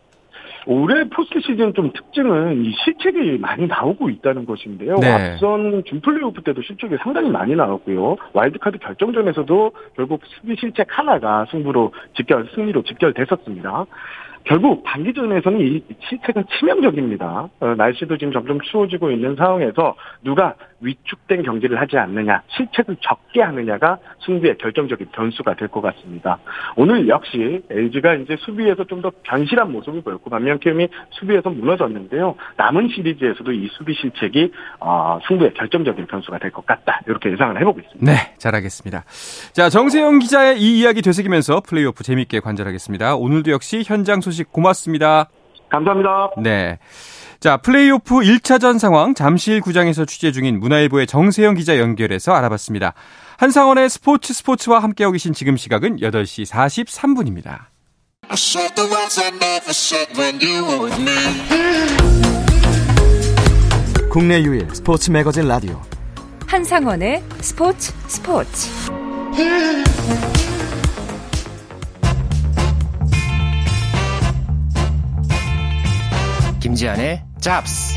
올해 0.67 1.09
포스트 1.09 1.41
시즌 1.41 1.73
좀 1.75 1.93
특징은 1.93 2.65
이 2.65 2.73
실책이 2.85 3.39
많이 3.39 3.67
나오고 3.67 4.11
있다는 4.11 4.45
것인데요. 4.47 4.97
네. 4.97 5.33
앞선 5.33 5.83
준 5.87 6.01
플레이오프 6.01 6.43
때도 6.43 6.61
실책이 6.63 6.97
상당히 7.03 7.31
많이 7.31 7.55
나왔고요. 7.55 8.17
와일드카드 8.33 8.79
결정전에서도 8.79 9.73
결국 9.95 10.21
수비 10.25 10.57
실책 10.57 10.89
하나가 10.91 11.47
승부로 11.51 11.93
직결, 12.17 12.49
승리로 12.55 12.83
직결됐었습니다. 12.83 13.87
결국 14.47 14.85
단기 14.85 15.13
전에서는 15.13 15.61
이 15.61 15.83
실책은 16.09 16.45
치명적입니다. 16.59 17.49
어, 17.61 17.75
날씨도 17.77 18.17
지금 18.17 18.33
점점 18.33 18.61
추워지고 18.61 19.11
있는 19.11 19.35
상황에서 19.35 19.97
누가 20.23 20.55
위축된 20.81 21.43
경기를 21.43 21.81
하지 21.81 21.97
않느냐, 21.97 22.43
실책을 22.55 22.97
적게 23.01 23.41
하느냐가 23.43 23.99
승부의 24.25 24.59
결정적인 24.59 25.09
변수가 25.11 25.55
될 25.57 25.67
것 25.69 25.81
같습니다. 25.81 26.39
오늘 26.77 27.09
역시 27.09 27.61
LG가 27.71 28.15
이제 28.15 28.37
수비에서 28.41 28.85
좀 28.85 28.97
더 29.03 29.11
변실한 29.25 29.71
모습을 29.73 30.01
보였고 30.01 30.31
반면 30.31 30.59
키움이 30.59 30.89
수비에서 31.11 31.51
무너졌는데요. 31.51 32.35
남은 32.57 32.89
시리즈에서도 32.95 33.53
이 33.53 33.69
수비 33.73 33.93
실책이 33.95 34.51
어, 34.81 35.19
승부의 35.29 35.53
결정적인 35.55 36.07
변수가 36.07 36.39
될 36.39 36.51
것 36.51 36.65
같다. 36.65 37.01
이렇게 37.07 37.31
예상을 37.33 37.61
해보고 37.61 37.81
있습니다. 37.81 38.11
네, 38.11 38.35
잘하겠습니다. 38.39 39.05
자, 39.53 39.69
정세영 39.69 40.21
기자의 40.21 40.59
이 40.61 40.81
이야기 40.81 41.03
되새기면서 41.03 41.61
플레이오프 41.69 42.05
재밌게 42.05 42.41
관찰하겠습니다. 42.41 43.17
오늘도 43.17 43.51
역시 43.51 43.83
현장 43.85 44.21
소식 44.23 44.36
고맙습니다. 44.45 45.29
감사합니다. 45.69 46.31
네. 46.43 46.79
자, 47.41 47.59
플레이오프 47.59 48.17
1차전 48.17 48.79
상황 48.79 49.15
잠실 49.15 49.61
구장에서 49.61 50.05
취재 50.05 50.33
중인 50.33 50.59
문화일보의 50.59 51.07
정세영 51.07 51.55
기자 51.55 51.79
연결해서 51.79 52.33
알아봤습니다. 52.33 52.95
한상원의 53.37 53.91
스포츠 53.91 54.33
스포츠와 54.33 54.79
함께하고 54.79 55.13
계신 55.13 55.33
지금 55.33 55.57
시각은 55.57 55.99
8시 55.99 56.51
43분입니다. 56.51 57.67
I 58.29 58.35
said 58.35 58.75
the 58.75 58.91
words 58.91 59.21
I 59.21 59.29
never 59.29 59.71
said 59.71 60.19
when 60.19 60.41
you 60.43 60.65
were 60.67 60.85
with 60.85 61.01
me. 61.01 61.13
국내 64.11 64.41
유일 64.43 64.67
스포츠 64.75 65.11
매거진 65.11 65.47
라디오 65.47 65.81
한상원의 66.47 67.23
스포츠 67.41 67.93
스포츠. 68.09 68.71
김지한의 76.81 77.23
잡스. 77.41 77.95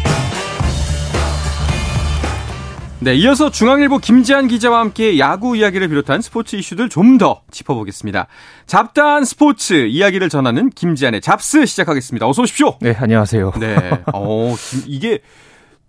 네, 3.01 3.13
이어서 3.15 3.51
중앙일보 3.51 3.97
김지한 3.97 4.47
기자와 4.47 4.79
함께 4.79 5.19
야구 5.19 5.57
이야기를 5.57 5.89
비롯한 5.89 6.21
스포츠 6.21 6.55
이슈들 6.55 6.87
좀 6.87 7.17
더 7.17 7.41
짚어보겠습니다. 7.51 8.27
잡다한 8.67 9.25
스포츠 9.25 9.85
이야기를 9.87 10.29
전하는 10.29 10.69
김지한의 10.69 11.19
잡스 11.19 11.65
시작하겠습니다. 11.65 12.25
어서 12.25 12.43
오십시오. 12.43 12.77
네, 12.79 12.95
안녕하세요. 12.97 13.51
네, 13.59 13.75
어, 14.13 14.55
김- 14.57 14.83
이게 14.87 15.19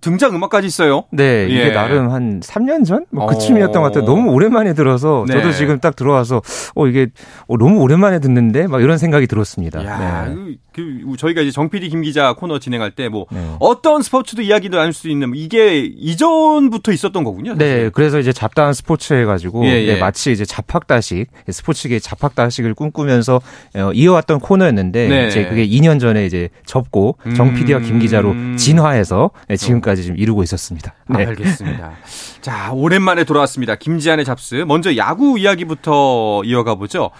등장 0.00 0.34
음악까지 0.34 0.66
있어요. 0.66 1.04
네, 1.10 1.46
이게 1.48 1.66
예. 1.66 1.72
나름 1.72 2.10
한 2.10 2.40
3년 2.40 2.84
전? 2.84 3.06
뭐 3.10 3.24
어. 3.24 3.26
그쯤이었던 3.28 3.82
것 3.82 3.88
같아요. 3.88 4.04
너무 4.04 4.30
오랜만에 4.32 4.74
들어서 4.74 5.24
네. 5.28 5.34
저도 5.34 5.52
지금 5.52 5.78
딱 5.78 5.94
들어와서 5.94 6.42
어 6.74 6.86
이게 6.86 7.08
어, 7.46 7.56
너무 7.56 7.80
오랜만에 7.80 8.18
듣는데 8.18 8.66
막 8.66 8.82
이런 8.82 8.98
생각이 8.98 9.26
들었습니다. 9.26 9.84
야, 9.84 10.26
네. 10.26 10.34
그, 10.34 10.56
그 10.74 11.16
저희가 11.18 11.42
이제 11.42 11.50
정 11.50 11.68
PD 11.68 11.88
김 11.90 12.02
기자 12.02 12.32
코너 12.32 12.58
진행할 12.58 12.92
때뭐 12.92 13.26
네. 13.30 13.56
어떤 13.60 14.02
스포츠도 14.02 14.42
이야기도 14.42 14.78
나눌 14.78 14.92
수 14.92 15.08
있는 15.08 15.28
뭐 15.30 15.38
이게 15.38 15.78
이전부터 15.78 16.92
있었던 16.92 17.22
거군요. 17.22 17.54
사실. 17.54 17.66
네, 17.66 17.90
그래서 17.92 18.18
이제 18.18 18.32
잡다한 18.32 18.72
스포츠 18.72 19.12
해가지고 19.12 19.66
예, 19.66 19.82
예. 19.82 19.94
네, 19.94 20.00
마치 20.00 20.32
이제 20.32 20.44
잡학다식 20.44 21.28
스포츠계 21.48 21.98
잡학다식을 21.98 22.74
꿈꾸면서 22.74 23.40
어, 23.76 23.92
이어왔던 23.92 24.40
코너였는데 24.40 25.08
네. 25.08 25.28
이제 25.28 25.44
그게 25.46 25.66
2년 25.66 26.00
전에 26.00 26.24
이제 26.24 26.48
접고 26.64 27.16
정 27.36 27.48
음. 27.48 27.54
PD와 27.54 27.80
김 27.80 27.98
기자로 27.98 28.34
진화해서 28.56 29.30
네, 29.48 29.56
지금까지 29.56 29.89
지금 29.96 30.16
이루고 30.16 30.42
있었습니다. 30.42 30.94
네. 31.08 31.26
알겠습니다. 31.26 31.92
자, 32.40 32.72
오랜만에 32.72 33.24
돌아왔습니다. 33.24 33.74
김지한의 33.76 34.24
잡스. 34.24 34.64
먼저 34.66 34.96
야구 34.96 35.38
이야기부터 35.38 36.42
이어가 36.44 36.74
보죠. 36.74 37.10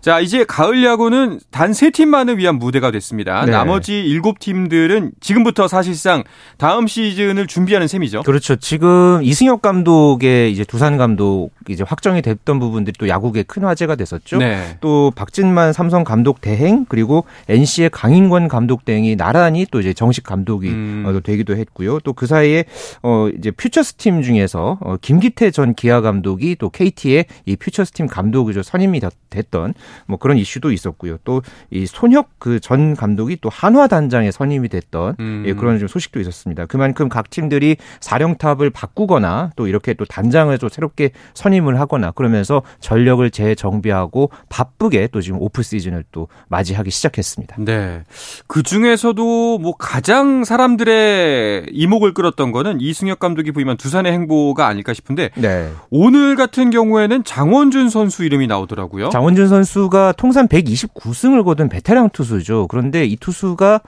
자, 0.00 0.20
이제 0.20 0.44
가을 0.44 0.84
야구는 0.84 1.40
단 1.50 1.72
세 1.72 1.90
팀만을 1.90 2.38
위한 2.38 2.56
무대가 2.58 2.90
됐습니다. 2.90 3.44
네. 3.44 3.52
나머지 3.52 4.00
일곱 4.00 4.38
팀들은 4.38 5.12
지금부터 5.20 5.68
사실상 5.68 6.22
다음 6.58 6.86
시즌을 6.86 7.46
준비하는 7.46 7.86
셈이죠. 7.88 8.22
그렇죠. 8.22 8.56
지금 8.56 9.20
이승엽 9.22 9.60
감독의 9.62 10.52
이제 10.52 10.64
두산 10.64 10.96
감독 10.96 11.50
이제 11.68 11.84
확정이 11.86 12.22
됐던 12.22 12.58
부분들이 12.58 12.94
또 12.98 13.08
야구계 13.08 13.42
큰 13.42 13.64
화제가 13.64 13.96
됐었죠. 13.96 14.38
네. 14.38 14.78
또 14.80 15.12
박진만 15.14 15.72
삼성 15.72 16.02
감독 16.04 16.40
대행 16.40 16.86
그리고 16.88 17.24
NC의 17.48 17.90
강인권 17.90 18.48
감독 18.48 18.84
대행이 18.84 19.16
나란히 19.16 19.66
또 19.70 19.80
이제 19.80 19.92
정식 19.92 20.24
감독이 20.24 20.68
음. 20.70 21.04
어, 21.06 21.20
되기도 21.20 21.56
했고요. 21.56 22.00
또 22.00 22.12
그 22.16 22.26
사이에 22.26 22.64
어 23.02 23.28
이제 23.36 23.50
퓨처스 23.50 23.94
팀 23.94 24.22
중에서 24.22 24.78
어, 24.80 24.96
김기태 25.00 25.50
전 25.50 25.74
기아 25.74 26.00
감독이 26.00 26.56
또 26.58 26.70
KT의 26.70 27.26
이 27.44 27.56
퓨처스 27.56 27.92
팀 27.92 28.06
감독으로 28.06 28.62
선임이 28.62 29.00
되- 29.00 29.10
됐던 29.28 29.74
뭐 30.06 30.18
그런 30.18 30.36
이슈도 30.38 30.72
있었고요. 30.72 31.18
또 31.24 31.42
이 31.70 31.86
손혁 31.86 32.38
그 32.38 32.60
전 32.60 32.96
감독이 32.96 33.38
또 33.40 33.48
한화 33.48 33.86
단장에 33.86 34.30
선임이 34.30 34.68
됐던 34.68 35.16
음. 35.20 35.44
예, 35.46 35.52
그런 35.54 35.78
좀 35.78 35.86
소식도 35.88 36.18
있었습니다. 36.20 36.66
그만큼 36.66 37.08
각 37.08 37.30
팀들이 37.30 37.76
사령탑을 38.00 38.70
바꾸거나 38.70 39.50
또 39.56 39.68
이렇게 39.68 39.94
또 39.94 40.04
단장을 40.04 40.56
또 40.58 40.68
새롭게 40.68 41.10
선임을 41.34 41.78
하거나 41.78 42.10
그러면서 42.10 42.62
전력을 42.80 43.28
재정비하고 43.30 44.30
바쁘게 44.48 45.08
또 45.12 45.20
지금 45.20 45.40
오프 45.40 45.62
시즌을 45.62 46.04
또 46.12 46.28
맞이하기 46.48 46.90
시작했습니다. 46.90 47.56
네. 47.60 48.02
그 48.46 48.62
중에서도 48.62 49.58
뭐 49.58 49.74
가장 49.76 50.44
사람들의 50.44 51.66
이목을 51.72 52.14
끌었던 52.14 52.52
거는 52.52 52.80
이승엽 52.80 53.18
감독이 53.18 53.52
부임한 53.52 53.76
두산의 53.76 54.12
행보가 54.12 54.66
아닐까 54.66 54.92
싶은데 54.94 55.30
네. 55.36 55.70
오늘 55.90 56.36
같은 56.36 56.70
경우에는 56.70 57.24
장원준 57.24 57.90
선수 57.90 58.24
이름이 58.24 58.46
나오더라고요. 58.46 59.10
장원준 59.10 59.48
선수가 59.48 60.12
통산 60.12 60.48
129승을 60.48 61.44
거둔 61.44 61.68
베테랑 61.68 62.10
투수죠. 62.10 62.66
그런데 62.68 63.04
이 63.04 63.16
투수가 63.16 63.80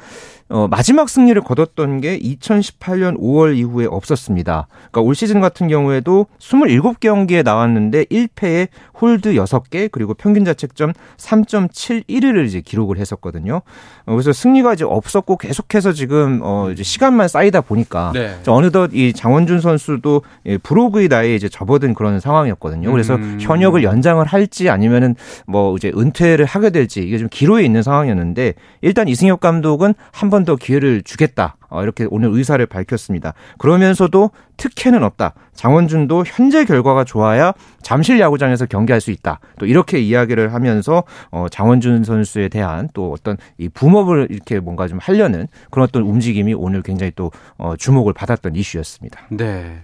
어, 0.50 0.66
마지막 0.68 1.08
승리를 1.08 1.40
거뒀던 1.42 2.00
게 2.00 2.18
2018년 2.18 3.18
5월 3.18 3.56
이후에 3.56 3.86
없었습니다. 3.86 4.66
그러니까 4.90 5.00
올 5.02 5.14
시즌 5.14 5.40
같은 5.40 5.68
경우에도 5.68 6.26
27경기에 6.38 7.44
나왔는데 7.44 8.04
1패에 8.04 8.68
홀드 9.00 9.34
6개 9.34 9.90
그리고 9.92 10.14
평균 10.14 10.44
자책점 10.44 10.92
3.71을 11.18 12.46
이제 12.46 12.60
기록을 12.60 12.98
했었거든요. 12.98 13.62
어, 14.06 14.12
그래서 14.12 14.32
승리가 14.32 14.74
이제 14.74 14.84
없었고 14.84 15.36
계속해서 15.36 15.92
지금 15.92 16.40
어, 16.42 16.70
이제 16.72 16.82
시간만 16.82 17.28
쌓이다 17.28 17.60
보니까 17.60 18.12
네. 18.14 18.36
자, 18.42 18.52
어느덧 18.52 18.90
이 18.94 19.12
장원준 19.12 19.60
선수도 19.60 20.22
예, 20.46 20.56
브로그의 20.56 21.08
나이에 21.08 21.34
이제 21.34 21.48
접어든 21.48 21.92
그런 21.92 22.20
상황이었거든요. 22.20 22.90
그래서 22.90 23.16
음. 23.16 23.38
현역을 23.40 23.82
연장을 23.82 24.24
할지 24.24 24.70
아니면은 24.70 25.14
뭐 25.46 25.76
이제 25.76 25.92
은퇴를 25.94 26.46
하게 26.46 26.70
될지 26.70 27.00
이게 27.00 27.18
좀 27.18 27.28
기로에 27.30 27.64
있는 27.64 27.82
상황이었는데 27.82 28.54
일단 28.80 29.08
이승엽 29.08 29.40
감독은 29.40 29.94
한번 30.10 30.37
더 30.44 30.56
기회를 30.56 31.02
주겠다. 31.02 31.57
어, 31.68 31.82
이렇게 31.82 32.06
오늘 32.10 32.30
의사를 32.32 32.64
밝혔습니다. 32.66 33.34
그러면서도 33.58 34.30
특혜는 34.56 35.02
없다. 35.04 35.34
장원준도 35.54 36.24
현재 36.26 36.64
결과가 36.64 37.04
좋아야 37.04 37.52
잠실 37.82 38.20
야구장에서 38.20 38.66
경기할 38.66 39.00
수 39.00 39.10
있다. 39.10 39.40
또 39.58 39.66
이렇게 39.66 39.98
이야기를 40.00 40.52
하면서 40.54 41.04
어, 41.30 41.46
장원준 41.50 42.04
선수에 42.04 42.48
대한 42.48 42.88
또 42.94 43.12
어떤 43.12 43.36
이 43.58 43.68
붐업을 43.68 44.28
이렇게 44.30 44.60
뭔가 44.60 44.88
좀 44.88 44.98
하려는 45.00 45.46
그런 45.70 45.84
어떤 45.84 46.02
움직임이 46.02 46.54
오늘 46.54 46.82
굉장히 46.82 47.12
또 47.14 47.30
어, 47.56 47.74
주목을 47.76 48.12
받았던 48.12 48.54
이슈였습니다. 48.56 49.20
네. 49.30 49.82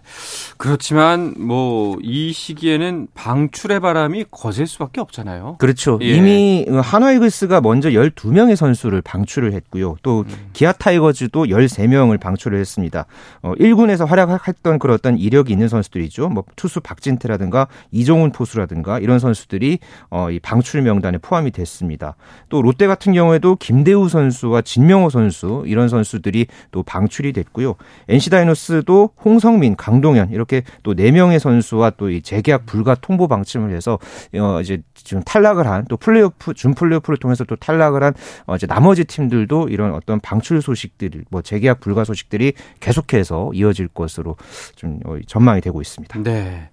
그렇지만 0.59 1.35
뭐 1.39 1.97
이 2.03 2.33
시기에는 2.33 3.09
방출의 3.15 3.81
바람이 3.81 4.27
거셀 4.31 4.67
수밖에 4.67 5.01
없잖아요. 5.01 5.57
그렇죠. 5.59 5.99
예. 6.03 6.07
이미 6.07 6.67
한화 6.71 7.13
이글스가 7.13 7.61
먼저 7.61 7.91
12명의 7.91 8.57
선수를 8.57 9.03
방출을 9.03 9.53
했고요. 9.53 9.97
또 10.03 10.25
기아 10.53 10.73
타이거즈도 10.73 11.49
13 11.49 11.74
명을 11.83 12.17
방출을 12.17 12.59
했습니다. 12.59 13.05
어, 13.43 13.53
1군에서 13.55 14.07
활약했던 14.07 14.79
그런 14.79 14.95
어떤 14.95 15.19
이력이 15.19 15.53
있는 15.53 15.69
선수들이죠. 15.69 16.31
뭐 16.31 16.45
투수 16.57 16.81
박진태라든가 16.81 17.69
이종훈 17.91 18.33
포수라든가 18.33 18.99
이런 18.99 19.19
선수들이 19.19 19.81
어, 20.11 20.31
이 20.31 20.39
방출 20.39 20.81
명단에 20.81 21.19
포함이 21.19 21.51
됐습니다. 21.51 22.17
또 22.49 22.63
롯데 22.63 22.87
같은 22.87 23.13
경우에도 23.13 23.57
김대우 23.57 24.09
선수와 24.09 24.63
진명호 24.63 25.11
선수 25.11 25.65
이런 25.67 25.89
선수들이 25.89 26.47
또 26.71 26.83
방출이 26.83 27.33
됐고요. 27.35 27.75
NC 28.09 28.31
다이노스도 28.31 29.11
홍성민, 29.25 29.77
강동현 29.77 30.31
이렇게 30.31 30.63
또네 30.83 31.11
명의 31.11 31.39
선수와 31.39 31.91
또 31.91 32.15
이 32.15 32.23
재계약 32.23 32.67
불가 32.67 32.95
통보 32.95 33.29
방침을 33.29 33.75
해서 33.75 33.99
어 34.35 34.61
이제 34.61 34.83
지금 35.05 35.23
탈락을 35.23 35.67
한 35.67 35.85
또 35.89 35.97
플레이오프 35.97 36.55
준 36.55 36.75
플레이오프를 36.75 37.19
통해서 37.19 37.45
또 37.45 37.57
탈락을 37.57 38.03
한 38.03 38.15
어, 38.47 38.57
이제 38.57 38.67
나머지 38.67 39.05
팀들도 39.05 39.69
이런 39.69 39.93
어떤 39.95 40.19
방출 40.21 40.63
소식들 40.63 41.11
뭐 41.31 41.43
재계약 41.43 41.81
불가 41.81 42.05
소식들이 42.05 42.55
계속해서 42.81 43.51
이어질 43.55 43.89
것으로 43.89 44.37
좀 44.77 45.01
어, 45.05 45.17
전망이 45.27 45.61
되고 45.61 45.81
있습니다. 45.81 46.23
네. 46.23 46.71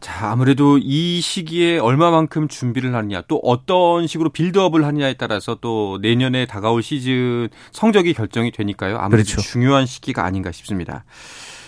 자, 0.00 0.30
아무래도 0.30 0.78
이 0.80 1.20
시기에 1.20 1.78
얼마만큼 1.78 2.46
준비를 2.48 2.94
하느냐, 2.94 3.22
또 3.26 3.38
어떤 3.42 4.06
식으로 4.06 4.30
빌드업을 4.30 4.84
하느냐에 4.86 5.14
따라서 5.14 5.56
또 5.60 5.98
내년에 6.00 6.46
다가올 6.46 6.84
시즌 6.84 7.48
성적이 7.72 8.14
결정이 8.14 8.52
되니까요. 8.52 8.96
아무래도 8.98 9.26
그렇죠. 9.26 9.40
중요한 9.42 9.86
시기가 9.86 10.24
아닌가 10.24 10.52
싶습니다. 10.52 11.04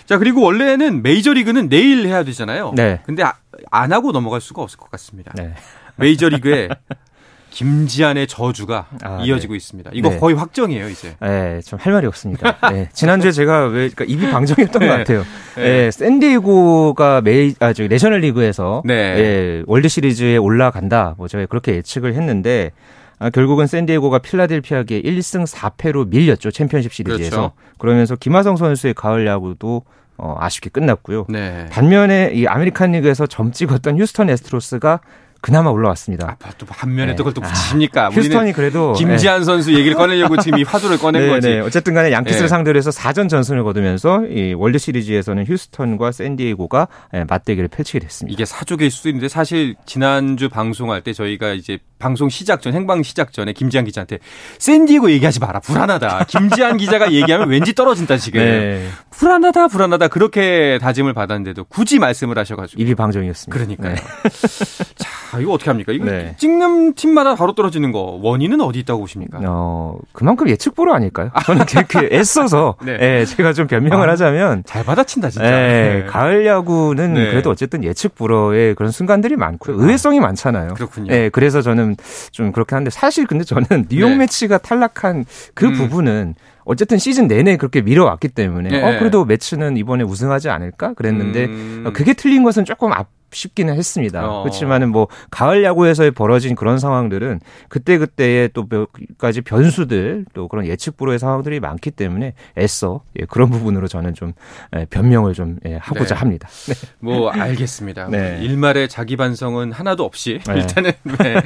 자, 0.07 0.17
그리고 0.19 0.43
원래는 0.43 1.03
메이저리그는 1.03 1.69
내일 1.69 2.07
해야 2.07 2.23
되잖아요. 2.23 2.73
네. 2.77 3.01
근데 3.05 3.25
아- 3.25 3.35
안 3.73 3.93
하고 3.93 4.13
넘어갈 4.13 4.41
수가 4.41 4.63
없을 4.63 4.79
것 4.79 4.91
같습니다. 4.93 5.33
네. 5.35 5.55
메이저리그에 6.01 6.69
김지한의 7.51 8.29
저주가 8.29 8.87
아, 9.03 9.21
이어지고 9.25 9.57
있습니다. 9.57 9.91
이거 9.93 10.11
네. 10.11 10.19
거의 10.19 10.37
확정이에요, 10.37 10.89
이제. 10.89 11.17
네, 11.21 11.61
좀 11.67 11.81
할 11.81 11.93
말이 11.93 12.07
없습니다. 12.07 12.57
네, 12.71 12.89
지난주에 12.93 13.33
제가 13.33 13.67
왜 13.67 13.89
그러니까 13.91 14.05
입이 14.05 14.31
방정했던 14.31 14.79
네. 14.81 14.87
것 14.89 14.97
같아요. 14.99 15.25
네. 15.57 15.63
네, 15.63 15.91
샌디에고가 15.91 17.23
메이 17.23 17.55
아 17.59 17.73
저기 17.73 17.89
내셔널리그에서 17.89 18.83
네. 18.85 18.95
예, 18.95 19.63
월드 19.67 19.89
시리즈에 19.89 20.37
올라간다. 20.37 21.15
뭐 21.19 21.27
제가 21.27 21.47
그렇게 21.47 21.75
예측을 21.77 22.15
했는데 22.15 22.71
아, 23.19 23.31
결국은 23.31 23.67
샌디에고가 23.67 24.19
필라델피아에게 24.21 25.03
1승 25.03 25.45
4패로 25.47 26.09
밀렸죠 26.09 26.51
챔피언십 26.53 26.93
시리즈에서. 26.93 27.31
그렇죠. 27.37 27.53
그러면서 27.79 28.15
김하성 28.15 28.57
선수의 28.57 28.95
가을 28.95 29.27
야구도 29.27 29.83
어, 30.19 30.37
아쉽게 30.39 30.71
끝났고요. 30.71 31.27
네. 31.29 31.67
반면에 31.71 32.31
이 32.35 32.47
아메리칸 32.47 32.93
리그에서 32.93 33.27
점 33.27 33.51
찍었던 33.53 33.99
휴스턴 33.99 34.31
애스트로스가 34.31 35.01
그나마 35.41 35.71
올라왔습니다. 35.71 36.37
아, 36.43 36.51
또 36.59 36.67
반면에 36.67 37.13
네. 37.13 37.17
또 37.17 37.25
그걸 37.25 37.35
또 37.35 37.41
붙이십니까? 37.41 38.09
우리는 38.09 38.23
휴스턴이 38.25 38.53
그래도 38.53 38.93
김지한 38.93 39.45
선수 39.45 39.73
얘기를 39.73 39.95
꺼내려고 39.97 40.37
지금 40.37 40.59
이 40.59 40.63
화두를 40.63 40.99
꺼낸 40.99 41.23
네, 41.23 41.29
거지. 41.29 41.49
네. 41.49 41.61
어쨌든 41.61 41.95
간에 41.95 42.13
양키스를 42.13 42.45
네. 42.45 42.49
상대로 42.49 42.77
해서 42.77 42.91
4전 42.91 43.29
전승을 43.29 43.63
거두면서 43.65 44.27
이 44.27 44.53
월드 44.55 44.79
시리즈에서는 44.79 45.47
휴스턴과 45.47 46.13
샌디에고가 46.13 46.89
예, 47.15 47.25
맞대결을 47.25 47.69
펼치게 47.69 48.01
됐습니다. 48.01 48.33
이게 48.35 48.45
사족일 48.45 48.91
수도 48.91 49.09
있는데 49.09 49.29
사실 49.29 49.77
지난주 49.87 50.49
방송할 50.49 51.03
때 51.03 51.13
저희가 51.13 51.53
이제 51.53 51.79
방송 51.99 52.29
시작 52.29 52.63
전 52.63 52.75
행방 52.75 53.03
시작 53.03 53.33
전에 53.33 53.53
김지한 53.53 53.85
기자한테 53.85 54.19
샌디에고 54.59 55.11
얘기하지 55.11 55.41
마라 55.41 55.61
불안하다. 55.61 56.25
김지한 56.29 56.77
기자가 56.79 57.13
얘기하면 57.13 57.49
왠지 57.49 57.75
떨어진다 57.75 58.17
지금. 58.17 58.41
네. 58.41 58.89
불안하다 59.11 59.69
불안하다 59.69 60.09
그렇게 60.09 60.79
다짐을 60.81 61.13
받았는데도 61.13 61.65
굳이 61.65 61.99
말씀을 61.99 62.39
하셔 62.39 62.57
가지고. 62.57 62.81
입이 62.83 62.95
방정이었습니다. 62.95 63.53
그러니까요. 63.53 63.95
네. 63.95 64.03
자 65.31 65.39
이거 65.39 65.53
어떻게 65.53 65.71
합니까? 65.71 65.93
이거 65.93 66.07
네. 66.07 66.35
찍는 66.39 66.95
팀마다 66.95 67.37
바로 67.37 67.55
떨어지는 67.55 67.93
거 67.93 68.19
원인은 68.21 68.61
어디 68.63 68.81
있다고 68.81 68.99
보십니까? 68.99 69.39
어, 69.45 69.97
그만큼 70.13 70.49
예측보로 70.49 70.93
아닐까요? 70.93 71.31
저는 71.45 71.67
그렇게 71.67 72.09
애써서 72.11 72.75
네. 72.85 72.99
예, 73.01 73.25
제가 73.25 73.53
좀 73.53 73.69
변명을 73.69 74.09
아, 74.09 74.13
하자면 74.13 74.65
잘 74.67 74.85
받아친다 74.85 75.31
진짜. 75.31 75.47
예, 75.47 76.01
네. 76.01 76.05
가을 76.07 76.45
야구는 76.47 77.15
네. 77.15 77.31
그래도 77.31 77.51
어쨌든 77.51 77.85
예측 77.85 78.17
불허의 78.17 78.75
그런 78.75 78.91
순간들이 78.91 79.37
많고요. 79.37 79.77
의외성이 79.77 80.19
많잖아요. 80.19 80.75
그렇군요. 80.75 81.13
예, 81.15 81.29
그래서 81.29 81.63
저는 81.63 81.95
좀 82.33 82.51
그렇게 82.51 82.75
하는데 82.75 82.91
사실 82.91 83.25
근데 83.29 83.45
저는 83.45 83.87
뉴욕 83.89 84.11
네. 84.11 84.17
매치가 84.17 84.59
탈락한 84.59 85.27
그 85.55 85.67
음. 85.67 85.75
부분은 85.75 86.35
어쨌든 86.65 86.99
시즌 86.99 87.29
내내 87.29 87.57
그렇게 87.57 87.83
밀어왔기 87.83 88.29
때문에 88.29 88.69
네. 88.69 88.83
어 88.83 88.99
그래도 88.99 89.25
매치는 89.25 89.77
이번에 89.77 90.03
우승하지 90.03 90.51
않을까 90.51 90.95
그랬는데 90.95 91.45
음. 91.45 91.85
어, 91.87 91.93
그게 91.93 92.15
틀린 92.15 92.43
것은 92.43 92.65
조금 92.65 92.93
아 92.93 93.05
쉽기는 93.31 93.75
했습니다. 93.75 94.27
어. 94.27 94.43
그렇지만은 94.43 94.91
뭐 94.91 95.09
가을 95.31 95.63
야구에서 95.65 96.11
벌어진 96.13 96.55
그런 96.55 96.79
상황들은 96.79 97.41
그때 97.69 97.99
그때의 97.99 98.51
또 98.55 98.71
몇 98.71 98.89
가지 99.19 99.41
변수들 99.41 100.25
또 100.33 100.49
그런 100.49 100.65
예측 100.67 100.97
불허의 100.97 101.19
상황들이 101.19 101.61
많기 101.61 101.91
때문에 101.91 102.35
애써 102.57 103.03
예, 103.19 103.25
그런 103.27 103.51
부분으로 103.51 103.89
저는 103.89 104.15
좀 104.15 104.33
예, 104.77 104.87
변명을 104.89 105.35
좀 105.35 105.59
예, 105.67 105.77
하고자 105.77 106.15
네. 106.15 106.19
합니다. 106.19 106.49
뭐 107.01 107.31
알겠습니다. 107.31 108.09
네. 108.09 108.37
뭐 108.37 108.41
일말의 108.43 108.89
자기 108.89 109.17
반성은 109.17 109.73
하나도 109.73 110.05
없이 110.05 110.41
네. 110.47 110.55
일단은 110.55 110.93
네. 111.19 111.37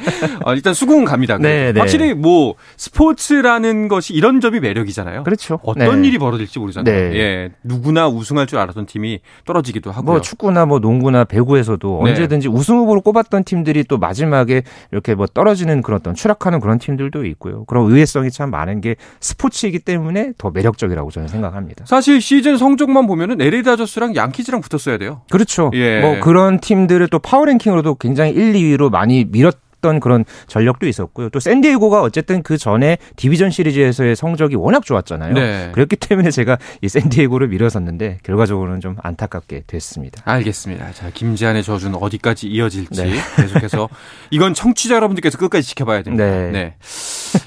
어, 0.44 0.54
일단 0.54 0.74
수긍은 0.74 1.06
갑니다. 1.06 1.38
네, 1.38 1.72
네. 1.72 1.80
확실히 1.80 2.14
뭐 2.14 2.54
스포츠라는 2.76 3.88
것이 3.88 4.12
이런 4.12 4.40
점이 4.40 4.60
매력이잖아요. 4.60 5.24
그렇죠. 5.24 5.60
어떤 5.62 6.02
네. 6.02 6.08
일이 6.08 6.18
벌어질지 6.18 6.58
모르잖아요. 6.58 7.10
네. 7.10 7.16
예, 7.18 7.50
누구나 7.62 8.06
우승할 8.08 8.46
줄 8.46 8.58
알았던 8.58 8.86
팀이 8.86 9.20
떨어지기도 9.46 9.90
하고요. 9.90 10.04
뭐 10.04 10.20
축구나 10.20 10.66
뭐 10.66 10.78
농구나 10.78 11.24
배구에서 11.24 11.73
도 11.76 11.84
중에서도 11.84 12.00
네. 12.04 12.10
언제든지 12.10 12.48
우승 12.48 12.78
후보로 12.78 13.00
꼽았던 13.02 13.44
팀들이 13.44 13.84
또 13.84 13.98
마지막에 13.98 14.62
이렇게 14.92 15.14
뭐 15.14 15.26
떨어지는 15.26 15.82
그런 15.82 16.00
어떤 16.00 16.14
추락하는 16.14 16.60
그런 16.60 16.78
팀들도 16.78 17.24
있고요. 17.26 17.64
그런 17.64 17.86
의외성이 17.86 18.30
참 18.30 18.50
많은 18.50 18.80
게 18.80 18.96
스포츠이기 19.20 19.80
때문에 19.80 20.32
더 20.38 20.50
매력적이라고 20.50 21.10
저는 21.10 21.28
생각합니다. 21.28 21.84
사실 21.86 22.20
시즌 22.20 22.56
성적만 22.56 23.06
보면은 23.06 23.40
LA 23.40 23.62
다저스랑 23.62 24.16
양키즈랑 24.16 24.60
붙었어야 24.60 24.98
돼요. 24.98 25.22
그렇죠. 25.30 25.70
예. 25.74 26.00
뭐 26.00 26.20
그런 26.20 26.60
팀들을 26.60 27.06
또 27.08 27.18
파워랭킹으로도 27.18 27.96
굉장히 27.96 28.32
1, 28.32 28.52
2위로 28.52 28.90
많이 28.90 29.24
밀었 29.24 29.63
던 29.84 30.00
그런 30.00 30.24
전력도 30.46 30.86
있었고요. 30.88 31.28
또 31.28 31.40
샌디에고가 31.40 32.00
어쨌든 32.00 32.42
그 32.42 32.56
전에 32.56 32.96
디비전 33.16 33.50
시리즈에서의 33.50 34.16
성적이 34.16 34.56
워낙 34.56 34.82
좋았잖아요. 34.86 35.34
네. 35.34 35.68
그렇기 35.74 35.96
때문에 35.96 36.30
제가 36.30 36.56
이 36.80 36.88
샌디에고를 36.88 37.48
밀었었는데 37.48 38.20
결과적으로는 38.22 38.80
좀 38.80 38.96
안타깝게 39.02 39.64
됐습니다. 39.66 40.22
알겠습니다. 40.24 40.92
자, 40.92 41.10
김지한의 41.12 41.62
저주는 41.64 41.98
어디까지 42.00 42.46
이어질지 42.48 43.02
네. 43.02 43.10
계속해서 43.36 43.90
이건 44.30 44.54
청취자 44.54 44.94
여러분들께서 44.94 45.36
끝까지 45.36 45.68
지켜봐야 45.68 46.00
됩니다. 46.00 46.24
네. 46.24 46.76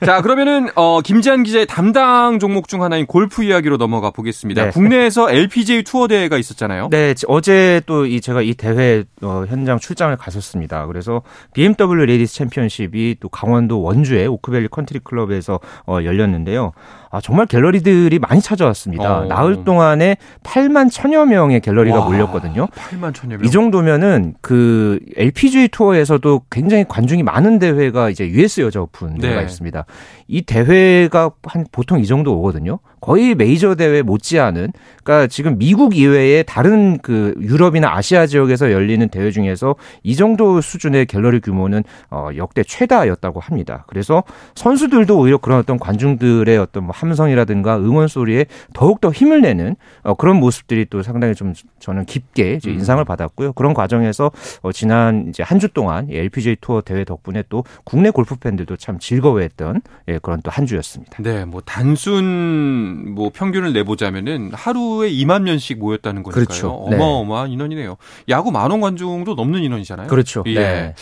자, 0.06 0.21
그러면은 0.21 0.69
어, 0.76 1.02
김지한 1.02 1.41
기자의 1.41 1.65
담당 1.65 2.38
종목 2.38 2.67
중 2.67 2.84
하나인 2.84 3.08
골프 3.08 3.43
이야기로 3.43 3.78
넘어가 3.78 4.12
보겠습니다. 4.12 4.65
네. 4.65 4.69
국내에서 4.69 5.32
LPGA 5.32 5.82
투어 5.84 6.08
대회가 6.08 6.38
있었잖아요. 6.38 6.89
네, 6.91 7.15
지- 7.15 7.26
어제 7.28 7.82
또 7.88 8.06
이 8.06 8.21
제가 8.21 8.43
이 8.43 8.54
대회 8.54 9.04
어, 9.23 9.43
현장 9.50 9.80
출장을 9.80 10.15
갔었습니다. 10.17 10.86
그래서 10.86 11.23
BMW 11.56 12.06
레이디스 12.06 12.36
챔피언십이 12.36 13.18
또 13.20 13.30
강원도 13.30 13.82
원주의 13.82 14.28
오크밸리 14.28 14.68
컨트리 14.68 15.00
클럽에서 15.04 15.60
어, 15.86 16.00
열렸는데요. 16.04 16.74
아, 17.10 17.22
정말 17.22 17.46
갤러리들이 17.46 18.20
많이 18.20 18.42
찾아왔습니다. 18.42 19.20
어. 19.20 19.26
나흘 19.26 19.63
동안에 19.63 20.18
8만 20.44 20.92
천여 20.92 21.26
명의 21.26 21.62
갤러리가 21.62 22.00
와, 22.00 22.06
몰렸거든요. 22.06 22.68
8만 22.68 23.13
천여 23.13 23.38
명. 23.38 23.46
이 23.46 23.50
정도면은 23.50 24.36
그 24.42 25.00
LPGA 25.16 25.70
투어에서도 25.70 26.42
굉장히 26.50 26.86
관중이 26.88 27.24
많은 27.24 27.60
대회가 27.60 28.10
이제 28.10 28.28
US 28.30 28.62
여자 28.62 28.82
오픈 28.82 29.18
대회가 29.18 29.40
네. 29.40 29.46
있습니다. 29.46 29.86
이 30.28 30.42
대회가 30.42 31.32
한 31.44 31.66
보통 31.72 32.00
이 32.00 32.06
정도 32.06 32.38
오거든요. 32.40 32.80
거의 32.99 33.36
메이저 33.36 33.75
대회 33.75 34.01
못지않은 34.01 34.71
그러니까 35.03 35.27
지금 35.27 35.57
미국 35.57 35.95
이외에 35.95 36.43
다른 36.43 36.97
그 36.99 37.36
유럽이나 37.39 37.93
아시아 37.95 38.25
지역에서 38.25 38.71
열리는 38.71 39.07
대회 39.10 39.31
중에서 39.31 39.75
이 40.03 40.15
정도 40.15 40.62
수준의 40.62 41.05
갤러리 41.05 41.39
규모는 41.39 41.83
어 42.10 42.29
역대 42.38 42.63
최다였다고 42.63 43.39
합니다. 43.39 43.86
그래서 43.88 44.23
선수들도 44.55 45.17
오히려 45.17 45.38
그런 45.38 45.60
어떤 45.60 45.77
관중들의 45.77 46.57
어떤 46.57 46.86
뭐 46.86 46.93
함성이라든가 46.95 47.77
응원 47.77 48.07
소리에 48.07 48.45
더욱 48.73 49.01
더 49.01 49.12
힘을 49.12 49.41
내는 49.41 49.75
어 50.03 50.13
그런 50.15 50.38
모습들이 50.38 50.86
또 50.89 51.03
상당히 51.03 51.36
좀 51.36 51.53
저는 51.79 52.05
깊게 52.05 52.53
이제 52.53 52.71
인상을 52.71 53.03
받았고요. 53.05 53.53
그런 53.53 53.73
과정에서 53.73 54.31
어 54.62 54.71
지난 54.71 55.27
이제 55.29 55.43
한 55.43 55.57
주 55.57 55.67
동안 55.69 56.07
이 56.10 56.15
LPGA 56.15 56.57
투어 56.62 56.81
대회 56.81 57.03
덕분에 57.03 57.43
또 57.49 57.63
국내 57.83 58.12
골프 58.12 58.36
팬들도 58.36 58.75
참 58.77 58.99
즐거워했던 58.99 59.81
예, 60.07 60.19
그런 60.19 60.39
또 60.43 60.51
한 60.51 60.65
주였습니다. 60.67 61.21
네, 61.23 61.45
뭐 61.45 61.62
단순 61.65 62.87
뭐 62.88 63.30
평균을 63.34 63.73
내보자면은 63.73 64.52
하루에 64.54 65.12
2만 65.12 65.43
명씩 65.43 65.80
모였다는 65.80 66.23
거니까요. 66.23 66.45
그렇죠. 66.45 66.88
네. 66.89 66.95
어마어마한 66.95 67.52
인원이네요. 67.52 67.97
야구 68.30 68.52
만원 68.52 68.82
관중도 68.82 69.36
넘는 69.36 69.63
인원이잖아요. 69.63 70.08
그렇죠. 70.08 70.43
예. 70.47 70.54
네. 70.54 70.95